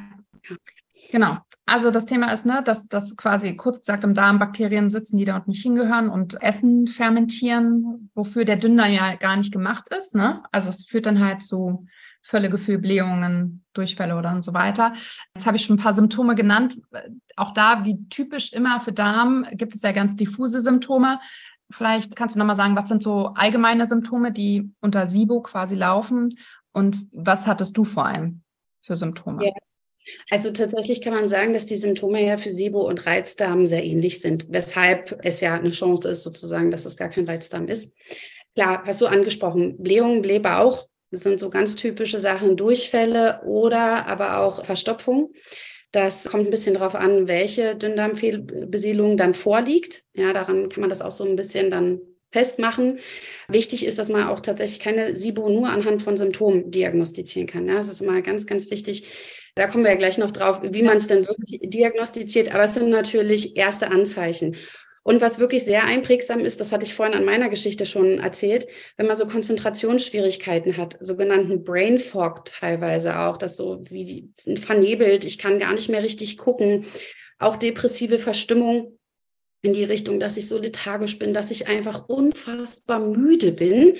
[1.10, 1.38] Genau.
[1.64, 5.24] Also das Thema ist, ne, dass, dass quasi kurz gesagt im Darm Bakterien sitzen, die
[5.24, 10.14] dort nicht hingehören und Essen fermentieren, wofür der Dünndarm ja gar nicht gemacht ist.
[10.14, 10.42] Ne?
[10.50, 11.86] Also es führt dann halt zu
[12.22, 14.94] Völlegefühl, Blähungen, Durchfälle oder und so weiter.
[15.34, 16.78] Jetzt habe ich schon ein paar Symptome genannt.
[17.36, 21.20] Auch da, wie typisch immer für Darm, gibt es ja ganz diffuse Symptome.
[21.70, 26.34] Vielleicht kannst du nochmal sagen, was sind so allgemeine Symptome, die unter SIBO quasi laufen
[26.72, 28.42] und was hattest du vor allem
[28.82, 29.46] für Symptome?
[29.46, 29.52] Ja.
[30.30, 34.20] Also tatsächlich kann man sagen, dass die Symptome ja für SIBO und Reizdarm sehr ähnlich
[34.20, 37.96] sind, weshalb es ja eine Chance ist, sozusagen, dass es gar kein Reizdarm ist.
[38.54, 44.38] Klar, hast du angesprochen, Blähungen, Blähbauch das sind so ganz typische Sachen, Durchfälle oder aber
[44.38, 45.34] auch Verstopfung.
[45.92, 50.04] Das kommt ein bisschen darauf an, welche Dünndarmbesiedlung dann vorliegt.
[50.14, 52.98] Ja, daran kann man das auch so ein bisschen dann festmachen.
[53.46, 57.68] Wichtig ist, dass man auch tatsächlich keine SIBO nur anhand von Symptomen diagnostizieren kann.
[57.68, 59.04] Ja, das ist immer ganz, ganz wichtig.
[59.54, 62.54] Da kommen wir ja gleich noch drauf, wie man es denn wirklich diagnostiziert.
[62.54, 64.56] Aber es sind natürlich erste Anzeichen.
[65.04, 68.66] Und was wirklich sehr einprägsam ist, das hatte ich vorhin an meiner Geschichte schon erzählt,
[68.96, 75.38] wenn man so Konzentrationsschwierigkeiten hat, sogenannten Brain Fog teilweise auch, das so wie vernebelt, ich
[75.38, 76.86] kann gar nicht mehr richtig gucken,
[77.38, 78.96] auch depressive Verstimmung
[79.62, 83.98] in die Richtung, dass ich so lethargisch bin, dass ich einfach unfassbar müde bin.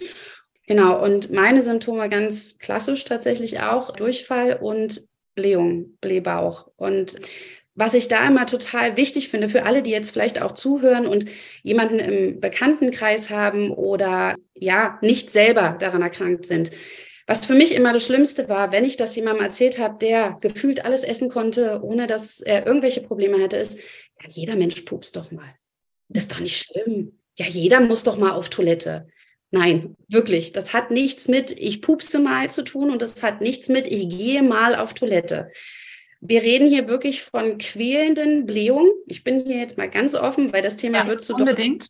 [0.69, 6.69] Genau, und meine Symptome ganz klassisch tatsächlich auch Durchfall und Blähung, Blähbauch.
[6.77, 7.17] Und
[7.75, 11.25] was ich da immer total wichtig finde für alle, die jetzt vielleicht auch zuhören und
[11.63, 16.71] jemanden im Bekanntenkreis haben oder ja, nicht selber daran erkrankt sind.
[17.27, 20.85] Was für mich immer das Schlimmste war, wenn ich das jemandem erzählt habe, der gefühlt
[20.85, 25.31] alles essen konnte, ohne dass er irgendwelche Probleme hatte, ist, ja, jeder Mensch pupst doch
[25.31, 25.55] mal.
[26.09, 27.19] Das ist doch nicht schlimm.
[27.37, 29.07] Ja, jeder muss doch mal auf Toilette.
[29.53, 30.53] Nein, wirklich.
[30.53, 34.09] Das hat nichts mit, ich pupse mal zu tun und das hat nichts mit, ich
[34.09, 35.53] gehe mal auf Toilette.
[36.25, 38.91] Wir reden hier wirklich von quälenden Blähungen.
[39.07, 41.89] Ich bin hier jetzt mal ganz offen, weil das Thema ja, wird zu unbedingt.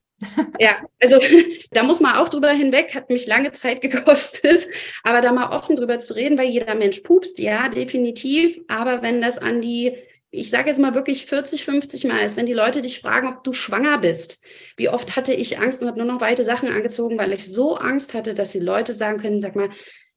[0.59, 1.21] Ja, also
[1.71, 4.67] da muss man auch drüber hinweg, hat mich lange Zeit gekostet,
[5.05, 8.59] aber da mal offen drüber zu reden, weil jeder Mensch pupst, ja, definitiv.
[8.67, 9.95] Aber wenn das an die,
[10.35, 13.45] ich sage jetzt mal wirklich 40, 50 Mal ist, wenn die Leute dich fragen, ob
[13.45, 14.41] du schwanger bist,
[14.79, 17.77] wie oft hatte ich Angst und habe nur noch weite Sachen angezogen, weil ich so
[17.77, 19.69] Angst hatte, dass die Leute sagen können, sag mal,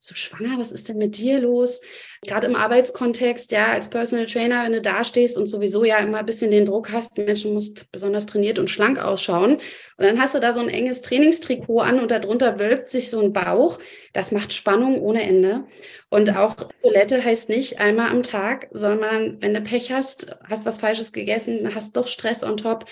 [0.06, 1.82] so schwanger, was ist denn mit dir los?
[2.26, 6.20] Gerade im Arbeitskontext, ja, als Personal Trainer, wenn du da stehst und sowieso ja immer
[6.20, 9.54] ein bisschen den Druck hast, Menschen musst besonders trainiert und schlank ausschauen.
[9.54, 13.20] Und dann hast du da so ein enges Trainingstrikot an und darunter wölbt sich so
[13.20, 13.80] ein Bauch.
[14.14, 15.66] Das macht Spannung ohne Ende.
[16.10, 20.80] Und auch Toilette heißt nicht einmal am Tag, sondern wenn du Pech hast, hast was
[20.80, 22.86] Falsches gegessen, hast doch Stress on top,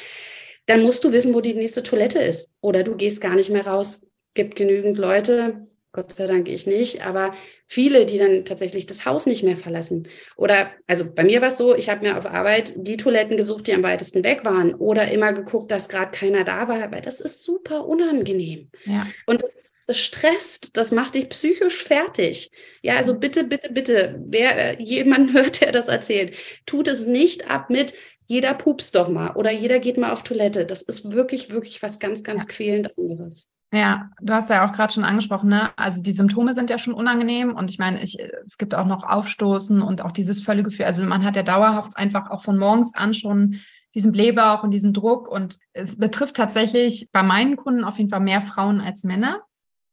[0.66, 2.54] dann musst du wissen, wo die nächste Toilette ist.
[2.62, 4.06] Oder du gehst gar nicht mehr raus.
[4.34, 7.36] Gibt genügend Leute, Gott sei Dank ich nicht, aber
[7.68, 10.08] viele, die dann tatsächlich das Haus nicht mehr verlassen.
[10.36, 13.68] Oder, also bei mir war es so, ich habe mir auf Arbeit die Toiletten gesucht,
[13.68, 17.20] die am weitesten weg waren oder immer geguckt, dass gerade keiner da war, weil das
[17.20, 18.72] ist super unangenehm.
[18.86, 19.06] Ja.
[19.28, 19.52] Und das,
[19.86, 22.50] das stresst, das macht dich psychisch fertig.
[22.82, 27.52] Ja, also bitte, bitte, bitte, wer äh, jemand hört, der das erzählt, tut es nicht
[27.52, 27.94] ab mit,
[28.26, 30.66] jeder pupst doch mal oder jeder geht mal auf Toilette.
[30.66, 32.48] Das ist wirklich, wirklich was ganz, ganz ja.
[32.48, 33.53] quälend anderes.
[33.74, 35.72] Ja, du hast ja auch gerade schon angesprochen, ne?
[35.78, 39.04] Also die Symptome sind ja schon unangenehm und ich meine, ich, es gibt auch noch
[39.04, 40.86] Aufstoßen und auch dieses Völlegefühl.
[40.86, 43.62] Also man hat ja dauerhaft einfach auch von morgens an schon
[43.96, 48.20] diesen Blähbauch und diesen Druck und es betrifft tatsächlich bei meinen Kunden auf jeden Fall
[48.20, 49.42] mehr Frauen als Männer.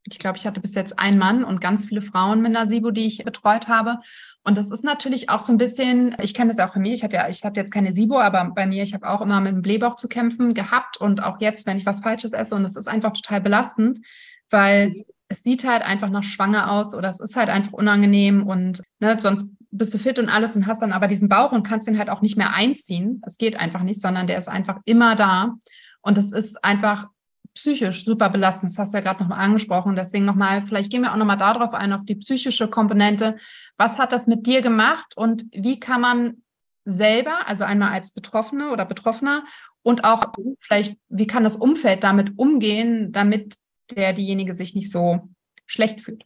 [0.04, 2.90] Ich glaube, ich hatte bis jetzt einen Mann und ganz viele Frauen mit einer SIBO,
[2.90, 3.98] die ich betreut habe.
[4.42, 7.04] Und das ist natürlich auch so ein bisschen, ich kenne das auch für mich, ich
[7.04, 9.52] hatte ja, ich hatte jetzt keine SIBO, aber bei mir, ich habe auch immer mit
[9.52, 12.76] dem Blähbauch zu kämpfen gehabt und auch jetzt, wenn ich was Falsches esse und es
[12.76, 14.04] ist einfach total belastend,
[14.48, 15.04] weil mhm.
[15.28, 19.18] es sieht halt einfach nach schwanger aus oder es ist halt einfach unangenehm und ne,
[19.20, 21.98] sonst bist du fit und alles und hast dann aber diesen Bauch und kannst den
[21.98, 23.22] halt auch nicht mehr einziehen.
[23.26, 25.54] Es geht einfach nicht, sondern der ist einfach immer da.
[26.02, 27.06] Und das ist einfach
[27.54, 28.72] psychisch super belastend.
[28.72, 29.96] Das hast du ja gerade nochmal angesprochen.
[29.96, 33.38] Deswegen nochmal, vielleicht gehen wir auch nochmal darauf ein, auf die psychische Komponente.
[33.76, 36.42] Was hat das mit dir gemacht und wie kann man
[36.84, 39.44] selber, also einmal als Betroffene oder Betroffener
[39.82, 43.54] und auch vielleicht, wie kann das Umfeld damit umgehen, damit
[43.94, 45.28] der diejenige sich nicht so
[45.66, 46.24] schlecht fühlt?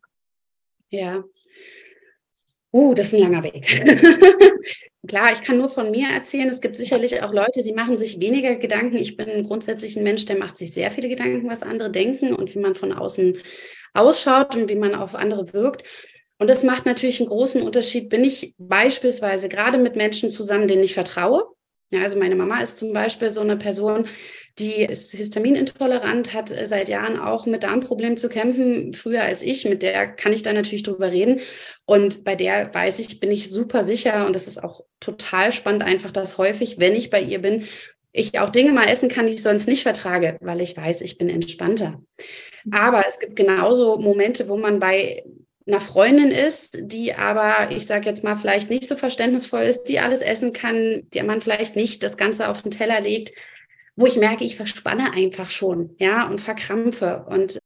[0.90, 1.24] Ja,
[2.74, 4.90] Uh, das ist ein langer Weg.
[5.06, 6.48] Klar, ich kann nur von mir erzählen.
[6.48, 8.96] Es gibt sicherlich auch Leute, die machen sich weniger Gedanken.
[8.96, 12.54] Ich bin grundsätzlich ein Mensch, der macht sich sehr viele Gedanken, was andere denken und
[12.54, 13.38] wie man von außen
[13.92, 15.84] ausschaut und wie man auf andere wirkt.
[16.38, 18.08] Und das macht natürlich einen großen Unterschied.
[18.08, 21.44] Bin ich beispielsweise gerade mit Menschen zusammen, denen ich vertraue?
[21.90, 24.08] Ja, also meine Mama ist zum Beispiel so eine Person,
[24.58, 29.64] die ist histaminintolerant, hat äh, seit Jahren auch mit Darmproblemen zu kämpfen, früher als ich.
[29.64, 31.40] Mit der kann ich da natürlich drüber reden.
[31.86, 34.26] Und bei der weiß ich, bin ich super sicher.
[34.26, 37.64] Und das ist auch total spannend, einfach, dass häufig, wenn ich bei ihr bin,
[38.12, 41.18] ich auch Dinge mal essen kann, die ich sonst nicht vertrage, weil ich weiß, ich
[41.18, 42.00] bin entspannter.
[42.70, 45.24] Aber es gibt genauso Momente, wo man bei
[45.66, 49.98] einer Freundin ist, die aber, ich sage jetzt mal, vielleicht nicht so verständnisvoll ist, die
[49.98, 53.32] alles essen kann, die man vielleicht nicht das Ganze auf den Teller legt
[53.96, 57.26] wo ich merke, ich verspanne einfach schon, ja, und verkrampfe.
[57.28, 57.60] Und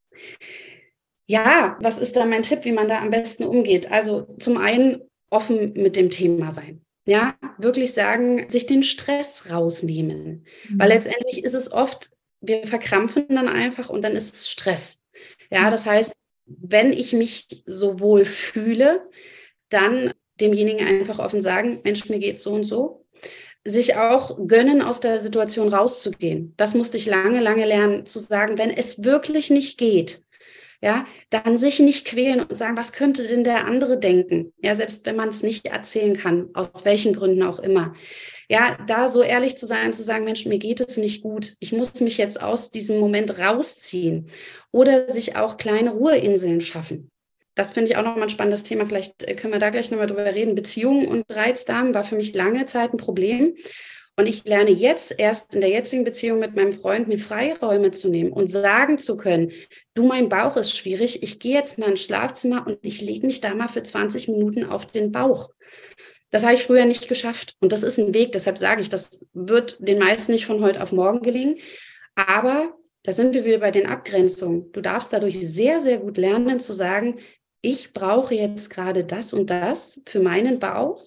[1.27, 3.91] ja, was ist da mein Tipp, wie man da am besten umgeht?
[3.91, 6.83] Also zum einen offen mit dem Thema sein.
[7.07, 10.47] Ja, wirklich sagen, sich den Stress rausnehmen.
[10.69, 10.79] Mhm.
[10.79, 12.11] Weil letztendlich ist es oft,
[12.41, 15.03] wir verkrampfen dann einfach und dann ist es Stress.
[15.51, 16.15] Ja, das heißt,
[16.45, 19.09] wenn ich mich so wohl fühle,
[19.71, 23.07] dann demjenigen einfach offen sagen, Mensch, mir geht so und so
[23.69, 26.55] sich auch gönnen, aus der Situation rauszugehen.
[26.57, 30.23] Das musste ich lange, lange lernen, zu sagen, wenn es wirklich nicht geht,
[30.81, 34.53] ja, dann sich nicht quälen und sagen, was könnte denn der andere denken?
[34.63, 37.95] Ja, selbst wenn man es nicht erzählen kann, aus welchen Gründen auch immer.
[38.49, 41.55] Ja, da so ehrlich zu sein, zu sagen, Mensch, mir geht es nicht gut.
[41.59, 44.29] Ich muss mich jetzt aus diesem Moment rausziehen
[44.71, 47.11] oder sich auch kleine Ruheinseln schaffen
[47.59, 48.87] das finde ich auch nochmal ein spannendes Thema.
[48.87, 50.55] Vielleicht äh, können wir da gleich nochmal drüber reden.
[50.55, 53.57] Beziehungen und Reizdarm war für mich lange Zeit ein Problem.
[54.17, 58.09] Und ich lerne jetzt erst in der jetzigen Beziehung mit meinem Freund, mir Freiräume zu
[58.09, 59.53] nehmen und sagen zu können,
[59.95, 63.41] du, mein Bauch ist schwierig, ich gehe jetzt mal ins Schlafzimmer und ich lege mich
[63.41, 65.51] da mal für 20 Minuten auf den Bauch.
[66.31, 67.57] Das habe ich früher nicht geschafft.
[67.61, 70.81] Und das ist ein Weg, deshalb sage ich, das wird den meisten nicht von heute
[70.83, 71.57] auf morgen gelingen.
[72.15, 74.71] Aber da sind wir wieder bei den Abgrenzungen.
[74.73, 77.19] Du darfst dadurch sehr, sehr gut lernen zu sagen,
[77.61, 81.01] ich brauche jetzt gerade das und das für meinen Bauch,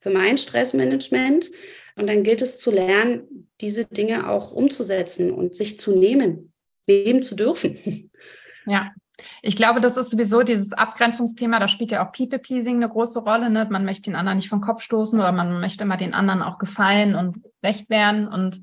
[0.00, 1.50] für mein Stressmanagement.
[1.96, 6.52] Und dann gilt es zu lernen, diese Dinge auch umzusetzen und sich zu nehmen,
[6.86, 8.10] nehmen zu dürfen.
[8.70, 8.92] Ja,
[9.42, 13.50] ich glaube, das ist sowieso dieses Abgrenzungsthema, da spielt ja auch People-Pleasing eine große Rolle.
[13.50, 13.66] Ne?
[13.70, 16.58] Man möchte den anderen nicht vom Kopf stoßen oder man möchte immer den anderen auch
[16.58, 18.28] gefallen und recht werden.
[18.28, 18.60] Und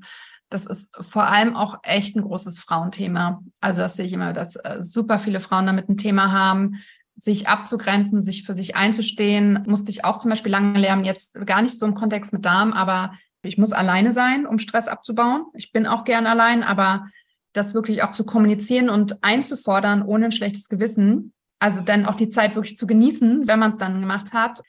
[0.48, 3.42] das ist vor allem auch echt ein großes Frauenthema.
[3.60, 6.76] Also das sehe ich immer, dass äh, super viele Frauen damit ein Thema haben,
[7.16, 11.62] sich abzugrenzen, sich für sich einzustehen, musste ich auch zum Beispiel lange lernen, jetzt gar
[11.62, 15.46] nicht so im Kontext mit Darm, aber ich muss alleine sein, um Stress abzubauen.
[15.54, 17.06] Ich bin auch gern allein, aber
[17.52, 22.28] das wirklich auch zu kommunizieren und einzufordern ohne ein schlechtes Gewissen, also dann auch die
[22.28, 24.60] Zeit wirklich zu genießen, wenn man es dann gemacht hat,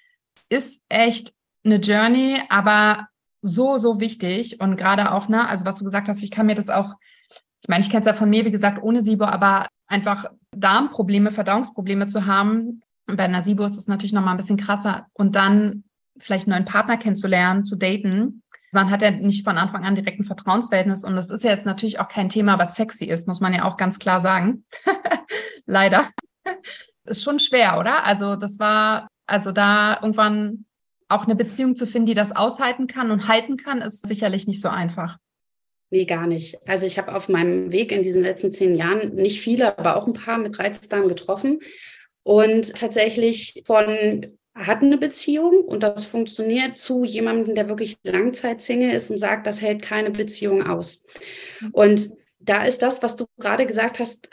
[0.49, 1.33] ist echt
[1.65, 3.07] eine Journey, aber
[3.41, 6.55] so, so wichtig und gerade auch, ne, also was du gesagt hast, ich kann mir
[6.55, 6.93] das auch,
[7.61, 11.31] ich meine, ich kenne es ja von mir, wie gesagt, ohne SIBO, aber einfach Darmprobleme,
[11.31, 12.81] Verdauungsprobleme zu haben.
[13.05, 15.07] Bei einer SIBO ist es natürlich nochmal ein bisschen krasser.
[15.13, 15.83] Und dann
[16.19, 18.43] vielleicht einen neuen Partner kennenzulernen, zu daten.
[18.71, 21.03] Man hat ja nicht von Anfang an direkt ein Vertrauensverhältnis.
[21.03, 23.65] Und das ist ja jetzt natürlich auch kein Thema, was sexy ist, muss man ja
[23.65, 24.65] auch ganz klar sagen.
[25.65, 26.11] Leider.
[27.05, 28.05] Ist schon schwer, oder?
[28.05, 30.65] Also das war, also da irgendwann
[31.07, 34.61] auch eine Beziehung zu finden, die das aushalten kann und halten kann, ist sicherlich nicht
[34.61, 35.17] so einfach.
[35.89, 36.57] Nee, gar nicht.
[36.67, 40.05] Also ich habe auf meinem Weg in diesen letzten zehn Jahren nicht viele, aber auch
[40.05, 41.59] ein paar mit Reizdarm getroffen.
[42.23, 49.11] Und tatsächlich von hatten eine Beziehung und das funktioniert zu jemandem, der wirklich Langzeitsingle ist
[49.11, 51.05] und sagt, das hält keine Beziehung aus.
[51.71, 54.29] Und da ist das, was du gerade gesagt hast,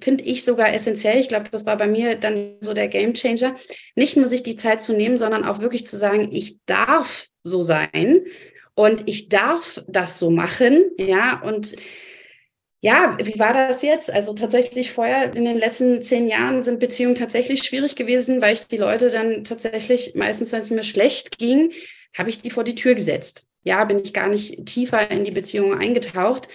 [0.00, 1.18] finde ich sogar essentiell.
[1.18, 3.54] Ich glaube, das war bei mir dann so der Gamechanger.
[3.94, 7.62] Nicht nur sich die Zeit zu nehmen, sondern auch wirklich zu sagen, ich darf so
[7.62, 8.24] sein
[8.76, 11.76] und ich darf das so machen, ja, und
[12.82, 14.10] Ja, wie war das jetzt?
[14.12, 18.68] Also tatsächlich vorher in den letzten zehn Jahren sind Beziehungen tatsächlich schwierig gewesen, weil ich
[18.68, 21.72] die Leute dann tatsächlich meistens, wenn es mir schlecht ging,
[22.16, 23.46] habe ich die vor die Tür gesetzt.
[23.64, 26.48] Ja, bin ich gar nicht tiefer in die Beziehung eingetaucht,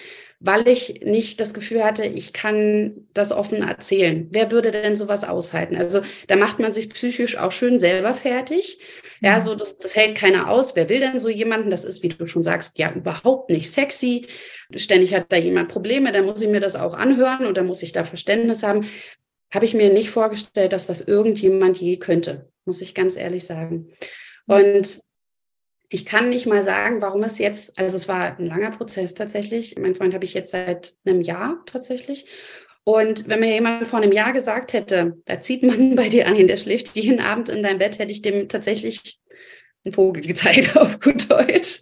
[0.44, 4.28] weil ich nicht das Gefühl hatte, ich kann das offen erzählen.
[4.32, 5.76] Wer würde denn sowas aushalten?
[5.76, 8.80] Also da macht man sich psychisch auch schön selber fertig.
[9.22, 9.42] Ja, mhm.
[9.42, 10.76] so das, das hält keiner aus.
[10.76, 11.70] Wer will denn so jemanden?
[11.70, 14.26] Das ist, wie du schon sagst, ja überhaupt nicht sexy.
[14.74, 17.92] Ständig hat da jemand Probleme, dann muss ich mir das auch anhören oder muss ich
[17.92, 18.90] da Verständnis haben.
[19.54, 23.92] Habe ich mir nicht vorgestellt, dass das irgendjemand je könnte, muss ich ganz ehrlich sagen.
[24.48, 24.56] Mhm.
[24.56, 25.00] Und
[25.94, 29.78] ich kann nicht mal sagen, warum es jetzt, also es war ein langer Prozess tatsächlich.
[29.78, 32.28] Mein Freund habe ich jetzt seit einem Jahr tatsächlich.
[32.86, 36.48] Und wenn mir jemand vor einem Jahr gesagt hätte, da zieht man bei dir ein,
[36.48, 39.20] der schläft jeden Abend in deinem Bett, hätte ich dem tatsächlich
[39.84, 41.82] einen Vogel gezeigt auf gut Deutsch,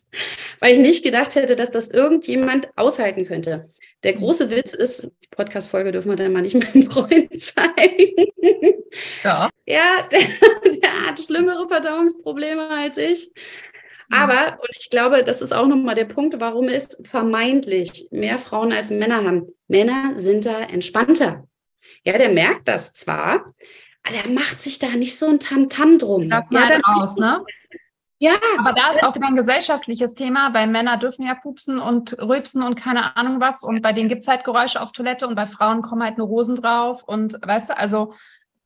[0.59, 3.69] weil ich nicht gedacht hätte, dass das irgendjemand aushalten könnte.
[4.01, 8.25] Der große Witz ist, die Podcast-Folge dürfen wir dann mal nicht meinem Freund zeigen.
[9.23, 9.49] Ja.
[9.67, 10.19] Ja, der,
[10.81, 13.31] der hat schlimmere Verdauungsprobleme als ich.
[14.09, 14.17] Mhm.
[14.17, 18.73] Aber, und ich glaube, das ist auch nochmal der Punkt, warum es vermeintlich mehr Frauen
[18.73, 19.47] als Männer haben.
[19.67, 21.45] Männer sind da entspannter.
[22.03, 23.53] Ja, der merkt das zwar,
[24.03, 26.29] aber der macht sich da nicht so ein Tamtam -Tam drum.
[26.29, 27.43] Das ja, dann raus, ne?
[28.21, 28.33] Ja.
[28.57, 32.61] Aber da ist auch wieder ein gesellschaftliches Thema, weil Männer dürfen ja pupsen und rülpsen
[32.63, 33.63] und keine Ahnung was.
[33.63, 36.27] Und bei denen gibt es halt Geräusche auf Toilette und bei Frauen kommen halt nur
[36.27, 37.01] Rosen drauf.
[37.03, 38.13] Und weißt du, also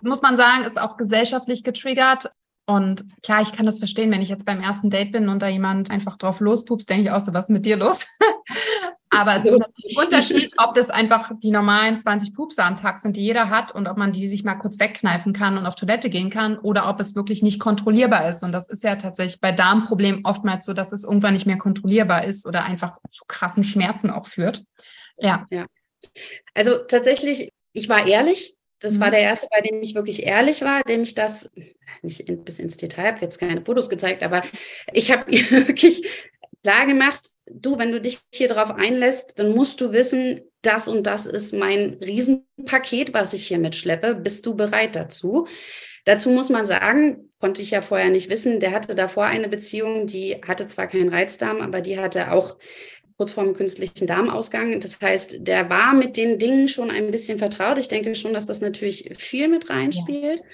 [0.02, 2.32] muss man sagen, ist auch gesellschaftlich getriggert.
[2.66, 5.48] Und klar, ich kann das verstehen, wenn ich jetzt beim ersten Date bin und da
[5.50, 8.06] jemand einfach drauf lospupst, denke ich auch so, was ist mit dir los?
[9.10, 12.98] Aber es ist natürlich ein Unterschied, ob das einfach die normalen 20 Pupse am Tag
[12.98, 15.76] sind, die jeder hat und ob man die sich mal kurz wegkneifen kann und auf
[15.76, 18.44] Toilette gehen kann oder ob es wirklich nicht kontrollierbar ist.
[18.44, 22.26] Und das ist ja tatsächlich bei Darmproblemen oftmals so, dass es irgendwann nicht mehr kontrollierbar
[22.26, 24.64] ist oder einfach zu krassen Schmerzen auch führt.
[25.20, 25.46] Ja.
[25.52, 25.68] ja.
[26.56, 28.56] Also tatsächlich, ich war ehrlich.
[28.84, 29.00] Das mhm.
[29.02, 31.52] war der erste, bei dem ich wirklich ehrlich war, dem ich das
[32.02, 34.44] nicht in, bis ins Detail, habe jetzt keine Fotos gezeigt, aber
[34.92, 36.04] ich habe ihr wirklich
[36.64, 41.04] klar gemacht, du, wenn du dich hier drauf einlässt, dann musst du wissen, das und
[41.04, 44.16] das ist mein Riesenpaket, was ich hier mitschleppe.
[44.16, 45.46] Bist du bereit dazu?
[46.06, 50.08] Dazu muss man sagen, konnte ich ja vorher nicht wissen, der hatte davor eine Beziehung,
[50.08, 52.58] die hatte zwar keinen Reizdarm, aber die hatte auch
[53.24, 54.82] kurz vor dem künstlichen Darmausgang.
[54.82, 57.78] Das heißt, der war mit den Dingen schon ein bisschen vertraut.
[57.78, 60.40] Ich denke schon, dass das natürlich viel mit reinspielt.
[60.40, 60.46] Ja.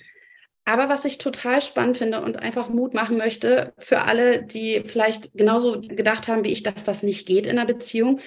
[0.66, 5.34] Aber was ich total spannend finde und einfach Mut machen möchte für alle, die vielleicht
[5.34, 8.20] genauso gedacht haben wie ich, dass das nicht geht in einer Beziehung.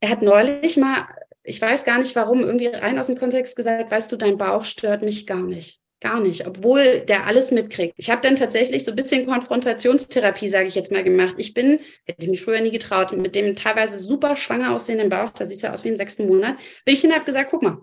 [0.00, 1.06] Er hat neulich mal,
[1.44, 4.64] ich weiß gar nicht warum, irgendwie rein aus dem Kontext gesagt, weißt du, dein Bauch
[4.64, 5.80] stört mich gar nicht.
[6.00, 7.94] Gar nicht, obwohl der alles mitkriegt.
[7.96, 11.36] Ich habe dann tatsächlich so ein bisschen Konfrontationstherapie, sage ich jetzt mal, gemacht.
[11.38, 15.30] Ich bin, hätte ich mich früher nie getraut, mit dem teilweise super schwanger aussehenden Bauch,
[15.30, 17.62] da sieht ja aus wie im sechsten Monat, bin ich hin und habe gesagt, guck
[17.62, 17.78] mal,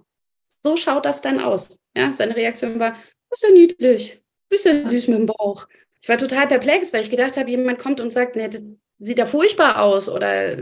[0.61, 1.79] so schaut das dann aus.
[1.95, 2.95] Ja, seine Reaktion war,
[3.31, 5.67] ist ja niedlich, ist ja süß mit dem Bauch.
[6.01, 8.61] Ich war total perplex, weil ich gedacht habe, jemand kommt und sagt, nee, das
[9.03, 10.57] sieht ja furchtbar aus oder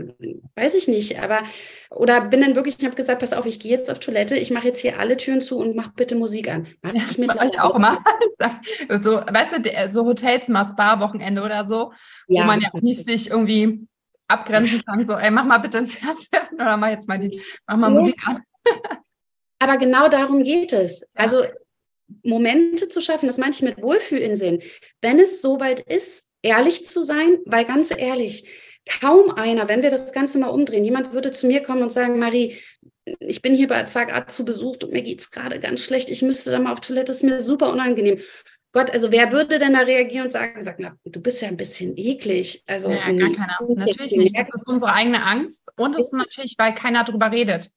[0.56, 1.42] weiß ich nicht, aber
[1.90, 4.50] oder bin dann wirklich, ich habe gesagt, pass auf, ich gehe jetzt auf Toilette, ich
[4.50, 6.66] mache jetzt hier alle Türen zu und mach bitte Musik an.
[6.82, 8.02] Mach ja, ich mit ich auch immer.
[9.00, 11.92] so, weißt du, so Hotelzimmer, Spa-Wochenende oder so,
[12.26, 12.42] ja.
[12.42, 13.86] wo man ja auch nicht sich irgendwie
[14.26, 17.76] abgrenzen kann, so, ey, mach mal bitte einen Fernseher oder mach jetzt mal die, mach
[17.76, 18.00] mal ja.
[18.00, 18.42] Musik an.
[19.60, 21.06] Aber genau darum geht es.
[21.14, 21.44] Also
[22.24, 24.62] Momente zu schaffen, das meine ich mit Wohlfühlinseln,
[25.00, 28.44] wenn es soweit ist, ehrlich zu sein, weil ganz ehrlich,
[29.00, 32.18] kaum einer, wenn wir das Ganze mal umdrehen, jemand würde zu mir kommen und sagen,
[32.18, 32.56] Marie,
[33.20, 36.22] ich bin hier bei Zwagart zu besucht und mir geht es gerade ganz schlecht, ich
[36.22, 38.18] müsste da mal auf Toilette, das ist mir super unangenehm.
[38.72, 41.58] Gott, also wer würde denn da reagieren und sagen, sag, na, du bist ja ein
[41.58, 42.62] bisschen eklig.
[42.66, 43.58] Also ja, gar keiner.
[43.68, 44.38] Natürlich nicht.
[44.38, 47.70] Das ist unsere eigene Angst und es ist natürlich, weil keiner darüber redet.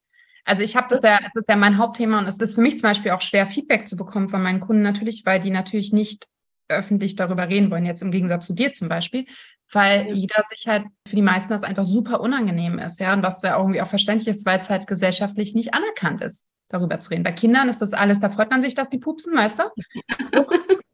[0.46, 2.76] Also ich habe das ja, das ist ja mein Hauptthema und es ist für mich
[2.78, 6.28] zum Beispiel auch schwer, Feedback zu bekommen von meinen Kunden natürlich, weil die natürlich nicht
[6.68, 9.26] öffentlich darüber reden wollen, jetzt im Gegensatz zu dir zum Beispiel,
[9.72, 13.42] weil jeder sich halt für die meisten das einfach super unangenehm ist, ja, und was
[13.42, 17.24] ja irgendwie auch verständlich ist, weil es halt gesellschaftlich nicht anerkannt ist, darüber zu reden.
[17.24, 19.64] Bei Kindern ist das alles, da freut man sich, dass die pupsen, weißt du?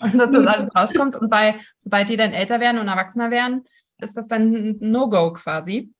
[0.00, 1.16] und dass das alles rauskommt.
[1.16, 3.64] Und bei, sobald die dann älter werden und erwachsener werden,
[4.00, 5.92] ist das dann ein No-Go quasi.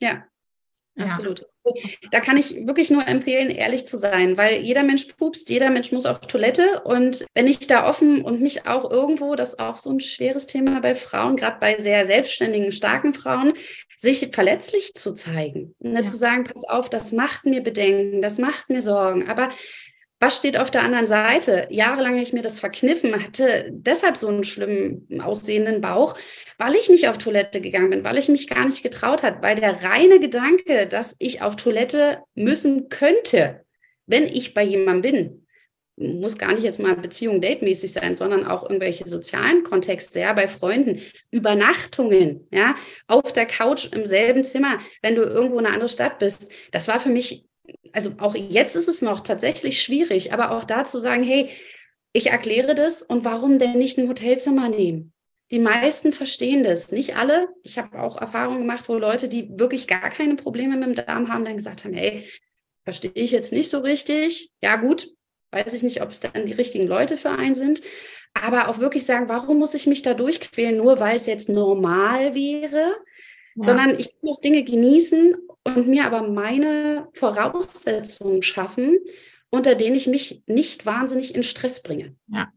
[0.00, 0.24] Ja,
[0.98, 1.46] absolut.
[2.10, 5.92] Da kann ich wirklich nur empfehlen, ehrlich zu sein, weil jeder Mensch pupst, jeder Mensch
[5.92, 6.82] muss auf Toilette.
[6.84, 10.46] Und wenn ich da offen und mich auch irgendwo, das ist auch so ein schweres
[10.46, 13.54] Thema bei Frauen, gerade bei sehr selbstständigen, starken Frauen,
[13.96, 15.74] sich verletzlich zu zeigen.
[15.78, 16.04] Ne, ja.
[16.04, 19.28] Zu sagen, pass auf, das macht mir Bedenken, das macht mir Sorgen.
[19.28, 19.48] Aber
[20.24, 21.66] Was steht auf der anderen Seite?
[21.68, 26.16] Jahrelang habe ich mir das verkniffen, hatte deshalb so einen schlimmen aussehenden Bauch,
[26.56, 29.54] weil ich nicht auf Toilette gegangen bin, weil ich mich gar nicht getraut hat, weil
[29.56, 33.66] der reine Gedanke, dass ich auf Toilette müssen könnte,
[34.06, 35.46] wenn ich bei jemandem bin,
[35.96, 40.48] muss gar nicht jetzt mal Beziehung datemäßig sein, sondern auch irgendwelche sozialen Kontexte, ja, bei
[40.48, 41.02] Freunden,
[41.32, 42.76] Übernachtungen, ja,
[43.08, 46.50] auf der Couch im selben Zimmer, wenn du irgendwo in einer anderen Stadt bist.
[46.72, 47.44] Das war für mich,
[47.94, 51.48] also auch jetzt ist es noch tatsächlich schwierig, aber auch da zu sagen, hey,
[52.12, 55.12] ich erkläre das und warum denn nicht ein Hotelzimmer nehmen?
[55.50, 57.48] Die meisten verstehen das, nicht alle.
[57.62, 61.32] Ich habe auch Erfahrungen gemacht, wo Leute, die wirklich gar keine Probleme mit dem Darm
[61.32, 62.28] haben, dann gesagt haben, hey,
[62.82, 64.50] verstehe ich jetzt nicht so richtig.
[64.60, 65.08] Ja gut,
[65.52, 67.82] weiß ich nicht, ob es dann die richtigen Leute für einen sind.
[68.32, 72.34] Aber auch wirklich sagen, warum muss ich mich da durchquälen, nur weil es jetzt normal
[72.34, 72.96] wäre,
[73.54, 73.62] ja.
[73.62, 78.98] sondern ich kann auch Dinge genießen und mir aber meine Voraussetzungen schaffen,
[79.50, 82.16] unter denen ich mich nicht wahnsinnig in Stress bringe.
[82.28, 82.48] Ja.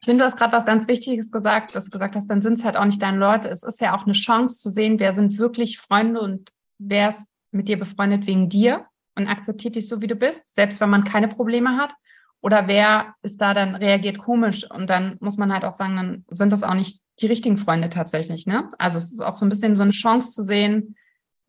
[0.00, 2.54] Ich finde, du hast gerade was ganz Wichtiges gesagt, dass du gesagt hast, dann sind
[2.54, 3.48] es halt auch nicht deine Leute.
[3.48, 7.26] Es ist ja auch eine Chance zu sehen, wer sind wirklich Freunde und wer ist
[7.50, 11.04] mit dir befreundet wegen dir und akzeptiert dich so, wie du bist, selbst wenn man
[11.04, 11.92] keine Probleme hat.
[12.40, 14.66] Oder wer ist da dann reagiert komisch?
[14.70, 17.90] Und dann muss man halt auch sagen, dann sind das auch nicht die richtigen Freunde
[17.90, 18.46] tatsächlich.
[18.46, 18.70] Ne?
[18.78, 20.96] Also es ist auch so ein bisschen so eine Chance zu sehen,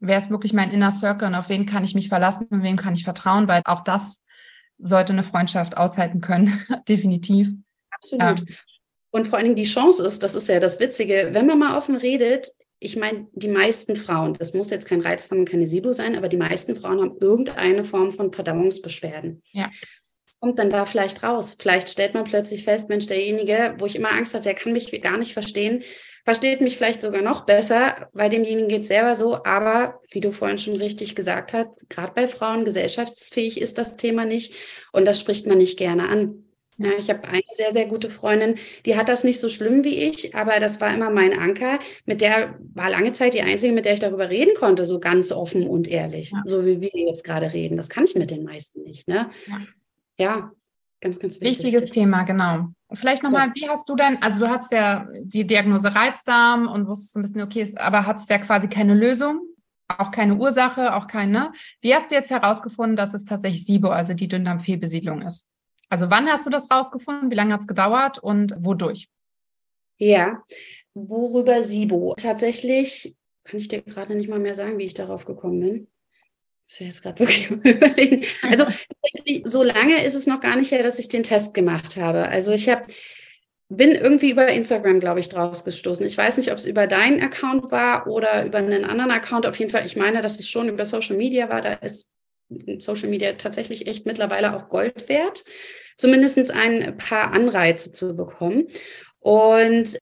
[0.02, 2.76] wer ist wirklich mein Inner Circle und auf wen kann ich mich verlassen und wem
[2.76, 4.22] kann ich vertrauen, weil auch das
[4.78, 7.50] sollte eine Freundschaft aushalten können, definitiv.
[7.92, 8.42] Absolut.
[8.42, 8.48] Ähm,
[9.12, 11.78] und vor allen Dingen die Chance ist, das ist ja das Witzige, wenn man mal
[11.78, 12.50] offen redet,
[12.80, 16.30] ich meine, die meisten Frauen, das muss jetzt kein Reizdarm und keine SIBO sein, aber
[16.30, 19.44] die meisten Frauen haben irgendeine Form von Verdauungsbeschwerden.
[19.52, 19.70] Ja
[20.42, 21.56] kommt dann da vielleicht raus?
[21.58, 24.92] Vielleicht stellt man plötzlich fest, Mensch, derjenige, wo ich immer Angst hatte, der kann mich
[25.02, 25.84] gar nicht verstehen,
[26.26, 29.44] versteht mich vielleicht sogar noch besser, weil demjenigen geht es selber so.
[29.44, 34.26] Aber wie du vorhin schon richtig gesagt hast, gerade bei Frauen, gesellschaftsfähig ist das Thema
[34.26, 34.54] nicht
[34.92, 36.46] und das spricht man nicht gerne an.
[36.78, 38.56] Ja, ich habe eine sehr, sehr gute Freundin,
[38.88, 41.78] die hat das nicht so schlimm wie ich, aber das war immer mein Anker.
[42.06, 45.32] Mit der war lange Zeit die einzige, mit der ich darüber reden konnte, so ganz
[45.32, 46.42] offen und ehrlich, ja.
[46.46, 47.78] so wie wir jetzt gerade reden.
[47.78, 49.08] Das kann ich mit den meisten nicht.
[49.08, 49.30] Ne?
[49.46, 49.60] Ja
[50.18, 50.52] ja,
[51.02, 51.66] ganz, ganz wichtig.
[51.66, 52.68] Wichtiges Thema, genau.
[52.94, 53.54] Vielleicht nochmal, ja.
[53.56, 57.42] wie hast du denn, also du hast ja die Diagnose Reizdarm und wusstest ein bisschen,
[57.42, 59.42] okay, aber hattest ja quasi keine Lösung,
[59.88, 61.54] auch keine Ursache, auch keine.
[61.82, 65.48] Wie hast du jetzt herausgefunden, dass es tatsächlich SIBO, also die Dünndarmfehlbesiedlung ist?
[65.90, 67.32] Also wann hast du das rausgefunden?
[67.32, 69.10] Wie lange hat es gedauert und wodurch?
[69.98, 70.42] Ja,
[70.94, 72.16] worüber SIBO?
[72.18, 75.88] Tatsächlich kann ich dir gerade nicht mal mehr sagen, wie ich darauf gekommen bin.
[76.72, 78.26] Das wäre jetzt gerade wirklich überlegen.
[78.44, 78.66] Also
[79.44, 82.30] so lange ist es noch gar nicht her, dass ich den Test gemacht habe.
[82.30, 82.84] Also ich habe
[83.68, 86.06] bin irgendwie über Instagram, glaube ich, draus gestoßen.
[86.06, 89.46] Ich weiß nicht, ob es über deinen Account war oder über einen anderen Account.
[89.46, 91.62] Auf jeden Fall, ich meine, dass es schon über Social Media war.
[91.62, 92.12] Da ist
[92.80, 95.44] Social Media tatsächlich echt mittlerweile auch Gold wert,
[95.98, 98.68] zumindest ein paar Anreize zu bekommen.
[99.20, 99.98] Und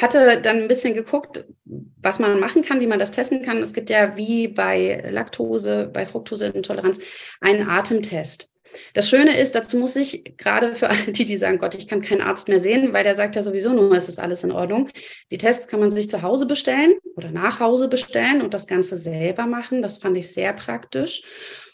[0.00, 3.58] hatte dann ein bisschen geguckt, was man machen kann, wie man das testen kann.
[3.58, 7.00] Es gibt ja wie bei Laktose, bei Fructoseintoleranz
[7.40, 8.50] einen Atemtest.
[8.92, 12.02] Das Schöne ist, dazu muss ich gerade für alle die, die sagen, Gott, ich kann
[12.02, 14.88] keinen Arzt mehr sehen, weil der sagt ja sowieso nur, es ist alles in Ordnung.
[15.30, 18.98] Die Tests kann man sich zu Hause bestellen oder nach Hause bestellen und das Ganze
[18.98, 19.82] selber machen.
[19.82, 21.22] Das fand ich sehr praktisch.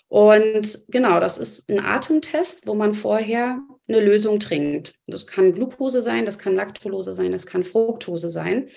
[0.09, 4.95] Und genau, das ist ein Atemtest, wo man vorher eine Lösung trinkt.
[5.07, 8.69] Das kann Glucose sein, das kann Laktulose sein, das kann Fructose sein.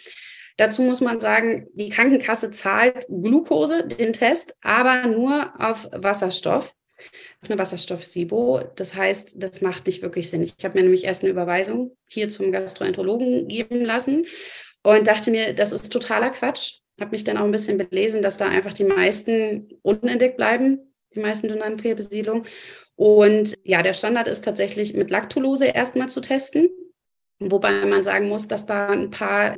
[0.58, 6.76] Dazu muss man sagen, die Krankenkasse zahlt Glucose, den Test, aber nur auf Wasserstoff,
[7.41, 8.62] auf eine Wasserstoff-SIBO.
[8.76, 10.43] Das heißt, das macht nicht wirklich Sinn.
[10.43, 14.26] Ich habe mir nämlich erst eine Überweisung hier zum Gastroenterologen geben lassen
[14.84, 16.80] und dachte mir, das ist totaler Quatsch.
[16.99, 21.20] Habe mich dann auch ein bisschen belesen, dass da einfach die meisten unentdeckt bleiben die
[21.20, 22.43] meisten Dünndarmfehlbesiedlung.
[22.95, 26.70] Und ja, der Standard ist tatsächlich mit Lactulose erstmal zu testen,
[27.39, 29.55] wobei man sagen muss, dass da ein paar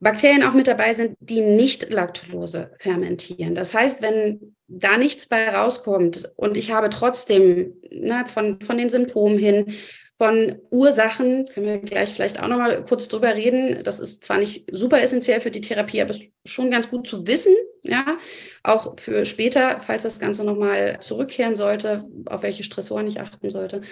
[0.00, 3.54] Bakterien auch mit dabei sind, die nicht Lactulose fermentieren.
[3.54, 8.90] Das heißt, wenn da nichts bei rauskommt und ich habe trotzdem ne, von, von den
[8.90, 9.74] Symptomen hin
[10.16, 13.84] von Ursachen, können wir gleich vielleicht auch nochmal kurz drüber reden.
[13.84, 17.06] Das ist zwar nicht super essentiell für die Therapie, aber es ist schon ganz gut
[17.06, 18.16] zu wissen, ja,
[18.62, 23.82] auch für später, falls das Ganze nochmal zurückkehren sollte, auf welche Stressoren ich achten sollte,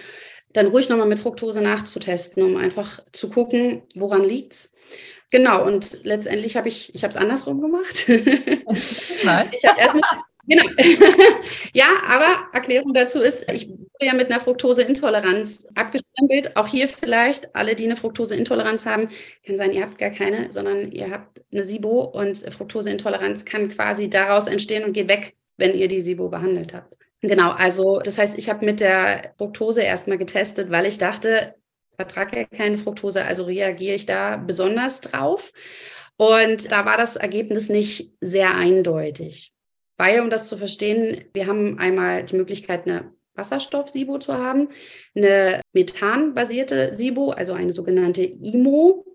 [0.53, 4.73] dann ruhig nochmal mit Fructose nachzutesten, um einfach zu gucken, woran liegt's.
[5.29, 8.05] Genau, und letztendlich habe ich, ich habe es andersrum gemacht.
[9.23, 9.49] Nein.
[9.53, 9.97] ich habe erst
[10.47, 10.63] Genau.
[11.73, 13.69] ja, aber Erklärung dazu ist, ich
[13.99, 16.55] ja mit einer Fructoseintoleranz abgestempelt.
[16.55, 19.09] Auch hier vielleicht alle, die eine Fructoseintoleranz haben,
[19.45, 24.09] kann sein, ihr habt gar keine, sondern ihr habt eine SIBO und Fructoseintoleranz kann quasi
[24.09, 26.93] daraus entstehen und geht weg, wenn ihr die SIBO behandelt habt.
[27.21, 31.55] Genau, also das heißt, ich habe mit der Fructose erstmal getestet, weil ich dachte,
[31.95, 35.51] vertrage keine Fructose, also reagiere ich da besonders drauf.
[36.17, 39.53] Und da war das Ergebnis nicht sehr eindeutig.
[39.97, 44.69] Weil, um das zu verstehen, wir haben einmal die Möglichkeit, eine Wasserstoff-SIBO zu haben,
[45.15, 49.05] eine methanbasierte SIBO, also eine sogenannte IMO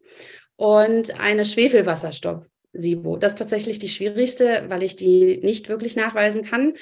[0.57, 3.17] und eine Schwefelwasserstoff-SIBO.
[3.17, 6.75] Das ist tatsächlich die schwierigste, weil ich die nicht wirklich nachweisen kann.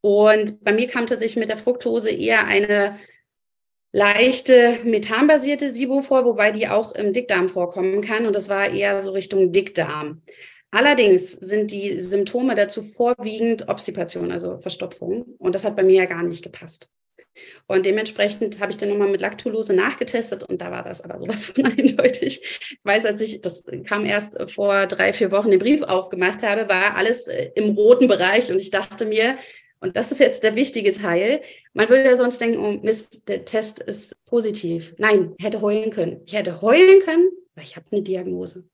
[0.00, 2.98] Und bei mir kam tatsächlich mit der Fructose eher eine
[3.92, 8.26] leichte methanbasierte SIBO vor, wobei die auch im Dickdarm vorkommen kann.
[8.26, 10.22] Und das war eher so Richtung Dickdarm.
[10.70, 15.22] Allerdings sind die Symptome dazu vorwiegend Obstipation, also Verstopfung.
[15.38, 16.88] Und das hat bei mir ja gar nicht gepasst.
[17.66, 21.44] Und dementsprechend habe ich dann nochmal mit Lactulose nachgetestet und da war das aber sowas
[21.44, 22.40] von eindeutig.
[22.42, 26.68] Ich weiß, als ich, das kam erst vor drei, vier Wochen den Brief aufgemacht habe,
[26.68, 29.36] war alles äh, im roten Bereich und ich dachte mir,
[29.80, 31.40] und das ist jetzt der wichtige Teil.
[31.72, 34.94] Man würde ja sonst denken, oh Mist, der Test ist positiv.
[34.98, 36.20] Nein, hätte heulen können.
[36.26, 38.68] Ich hätte heulen können, weil ich habe eine Diagnose.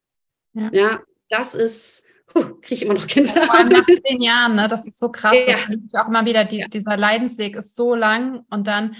[0.53, 0.69] Ja.
[0.73, 2.03] ja, das ist,
[2.33, 3.59] kriege ich immer noch Gänsehaut.
[3.59, 4.67] Ja, nach zehn Jahren, ne?
[4.67, 5.37] das ist so krass.
[5.47, 5.55] Ja.
[5.91, 6.67] Das auch immer wieder, die, ja.
[6.67, 8.95] dieser Leidensweg ist so lang und dann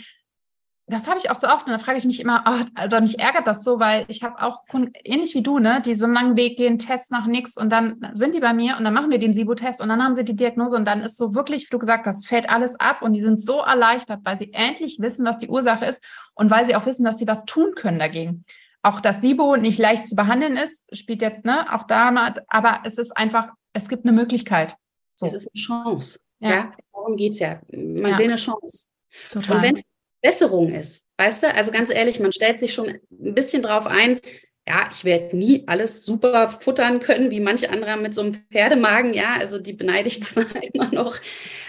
[0.90, 3.20] das habe ich auch so oft und da frage ich mich immer, oh, oder mich
[3.20, 4.64] ärgert das so, weil ich habe auch
[5.04, 8.00] ähnlich wie du, ne, die so einen langen Weg gehen, Tests nach nichts und dann
[8.14, 10.36] sind die bei mir und dann machen wir den SIBO-Test und dann haben sie die
[10.36, 13.22] Diagnose und dann ist so wirklich, wie du gesagt hast, fällt alles ab und die
[13.22, 16.02] sind so erleichtert, weil sie endlich wissen, was die Ursache ist
[16.36, 18.46] und weil sie auch wissen, dass sie was tun können dagegen.
[18.88, 22.98] Auch dass SIBO nicht leicht zu behandeln ist, spielt jetzt, ne, auch da, aber es
[22.98, 24.78] ist einfach, es gibt eine Möglichkeit.
[25.16, 25.26] So.
[25.26, 26.20] Es ist eine Chance.
[26.40, 27.60] Ja, ja darum geht es ja.
[27.70, 28.18] Man ja.
[28.18, 28.88] will eine Chance.
[29.34, 29.58] Total.
[29.58, 29.82] Und wenn
[30.22, 31.06] Besserung ist.
[31.18, 34.22] Weißt du, also ganz ehrlich, man stellt sich schon ein bisschen drauf ein,
[34.68, 39.14] ja, ich werde nie alles super futtern können, wie manche andere mit so einem Pferdemagen,
[39.14, 41.18] ja, also die beneide ich zwar immer noch,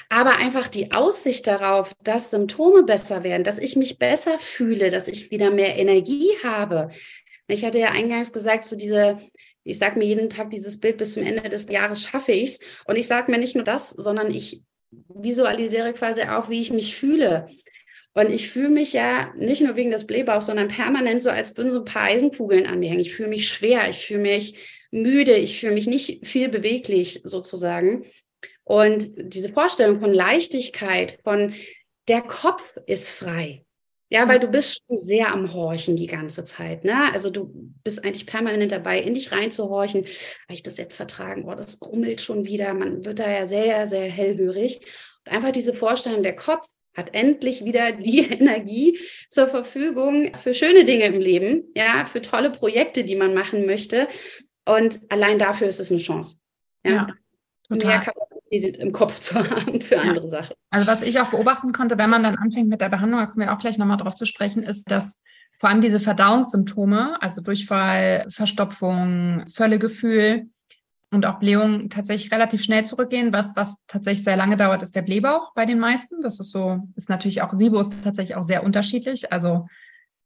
[0.09, 5.07] aber einfach die Aussicht darauf, dass Symptome besser werden, dass ich mich besser fühle, dass
[5.07, 6.91] ich wieder mehr Energie habe.
[7.47, 9.19] Ich hatte ja eingangs gesagt, so diese,
[9.63, 12.61] ich sage mir jeden Tag dieses Bild bis zum Ende des Jahres schaffe ich es.
[12.85, 14.63] Und ich sage mir nicht nur das, sondern ich
[15.09, 17.47] visualisiere quasi auch, wie ich mich fühle.
[18.19, 21.71] Und ich fühle mich ja nicht nur wegen des Blähbauchs, sondern permanent so, als würden
[21.71, 22.99] so ein paar Eisenkugeln an mir hängen.
[22.99, 24.57] Ich fühle mich schwer, ich fühle mich
[24.91, 28.07] müde, ich fühle mich nicht viel beweglich sozusagen.
[28.65, 31.55] Und diese Vorstellung von Leichtigkeit, von
[32.09, 33.65] der Kopf ist frei.
[34.11, 36.83] Ja, weil du bist schon sehr am Horchen die ganze Zeit.
[36.83, 37.13] Ne?
[37.13, 37.53] Also du
[37.85, 40.01] bist eigentlich permanent dabei, in dich reinzuhorchen.
[40.01, 41.45] Habe ich das jetzt vertragen?
[41.45, 42.75] Oh, das grummelt schon wieder.
[42.75, 44.81] Man wird da ja sehr, sehr hellhörig.
[45.25, 46.67] Und einfach diese Vorstellung, der Kopf
[46.99, 48.99] hat endlich wieder die Energie
[49.31, 54.09] zur Verfügung für schöne Dinge im Leben, ja, für tolle Projekte, die man machen möchte.
[54.67, 56.41] Und allein dafür ist es eine Chance.
[56.85, 56.93] Ja.
[56.93, 57.09] ja
[57.71, 60.27] mehr Kapazität im Kopf zu haben für andere ja.
[60.27, 60.57] Sachen.
[60.71, 63.47] Also was ich auch beobachten konnte, wenn man dann anfängt mit der Behandlung, da kommen
[63.47, 65.19] wir auch gleich nochmal drauf zu sprechen, ist, dass
[65.59, 70.49] vor allem diese Verdauungssymptome, also Durchfall, Verstopfung, Völlegefühl,
[71.11, 73.33] und auch Blähungen tatsächlich relativ schnell zurückgehen.
[73.33, 76.21] Was, was tatsächlich sehr lange dauert, ist der Blähbauch bei den meisten.
[76.23, 79.33] Das ist so, ist natürlich auch, SIBO ist tatsächlich auch sehr unterschiedlich.
[79.33, 79.67] Also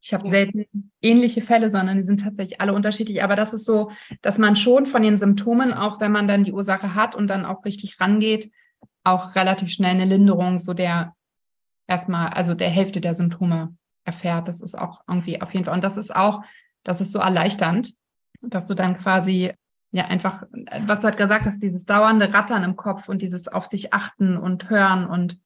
[0.00, 0.30] ich habe ja.
[0.30, 3.22] selten ähnliche Fälle, sondern die sind tatsächlich alle unterschiedlich.
[3.22, 6.52] Aber das ist so, dass man schon von den Symptomen, auch wenn man dann die
[6.52, 8.50] Ursache hat und dann auch richtig rangeht,
[9.04, 11.14] auch relativ schnell eine Linderung so der
[11.86, 14.48] erstmal, also der Hälfte der Symptome erfährt.
[14.48, 15.74] Das ist auch irgendwie auf jeden Fall.
[15.74, 16.42] Und das ist auch,
[16.82, 17.94] das ist so erleichternd,
[18.40, 19.52] dass du dann quasi
[19.92, 20.42] ja einfach,
[20.86, 24.36] was du halt gesagt hast, dieses dauernde Rattern im Kopf und dieses auf sich achten
[24.36, 25.38] und hören und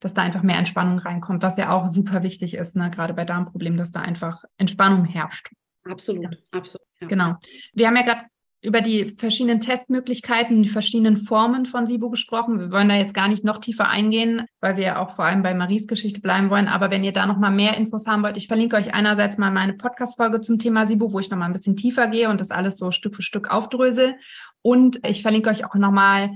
[0.00, 2.90] dass da einfach mehr Entspannung reinkommt, was ja auch super wichtig ist, ne?
[2.90, 5.50] gerade bei Darmproblemen, dass da einfach Entspannung herrscht.
[5.84, 6.38] Absolut, ja.
[6.52, 6.86] absolut.
[7.00, 7.08] Ja.
[7.08, 7.34] Genau.
[7.72, 8.22] Wir haben ja gerade
[8.60, 12.58] über die verschiedenen Testmöglichkeiten, die verschiedenen Formen von SIBO gesprochen.
[12.58, 15.54] Wir wollen da jetzt gar nicht noch tiefer eingehen, weil wir auch vor allem bei
[15.54, 16.66] Maries Geschichte bleiben wollen.
[16.66, 19.52] Aber wenn ihr da noch mal mehr Infos haben wollt, ich verlinke euch einerseits mal
[19.52, 22.50] meine Podcast-Folge zum Thema SIBO, wo ich noch mal ein bisschen tiefer gehe und das
[22.50, 24.16] alles so Stück für Stück aufdrösel.
[24.62, 26.30] Und ich verlinke euch auch noch mal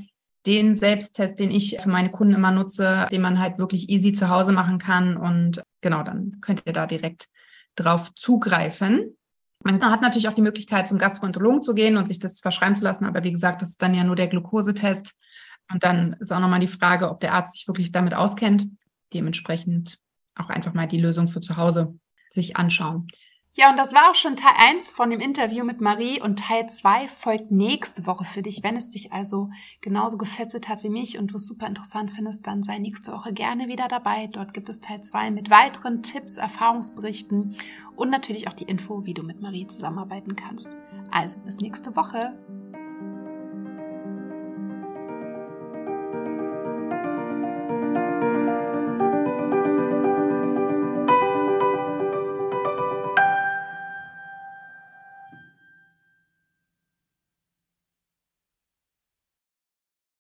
[0.46, 4.28] den Selbsttest, den ich für meine Kunden immer nutze, den man halt wirklich easy zu
[4.28, 5.16] Hause machen kann.
[5.16, 7.26] Und genau, dann könnt ihr da direkt
[7.74, 9.16] drauf zugreifen.
[9.64, 12.84] Man hat natürlich auch die Möglichkeit, zum Gastroenterologen zu gehen und sich das verschreiben zu
[12.84, 13.06] lassen.
[13.06, 15.14] Aber wie gesagt, das ist dann ja nur der Glukosetest.
[15.70, 18.66] Und dann ist auch nochmal die Frage, ob der Arzt sich wirklich damit auskennt.
[19.12, 19.98] Dementsprechend
[20.34, 21.98] auch einfach mal die Lösung für zu Hause
[22.30, 23.08] sich anschauen.
[23.54, 26.70] Ja, und das war auch schon Teil 1 von dem Interview mit Marie und Teil
[26.70, 28.62] 2 folgt nächste Woche für dich.
[28.62, 29.50] Wenn es dich also
[29.82, 33.34] genauso gefesselt hat wie mich und du es super interessant findest, dann sei nächste Woche
[33.34, 34.26] gerne wieder dabei.
[34.26, 37.54] Dort gibt es Teil 2 mit weiteren Tipps, Erfahrungsberichten
[37.94, 40.78] und natürlich auch die Info, wie du mit Marie zusammenarbeiten kannst.
[41.10, 42.32] Also bis nächste Woche.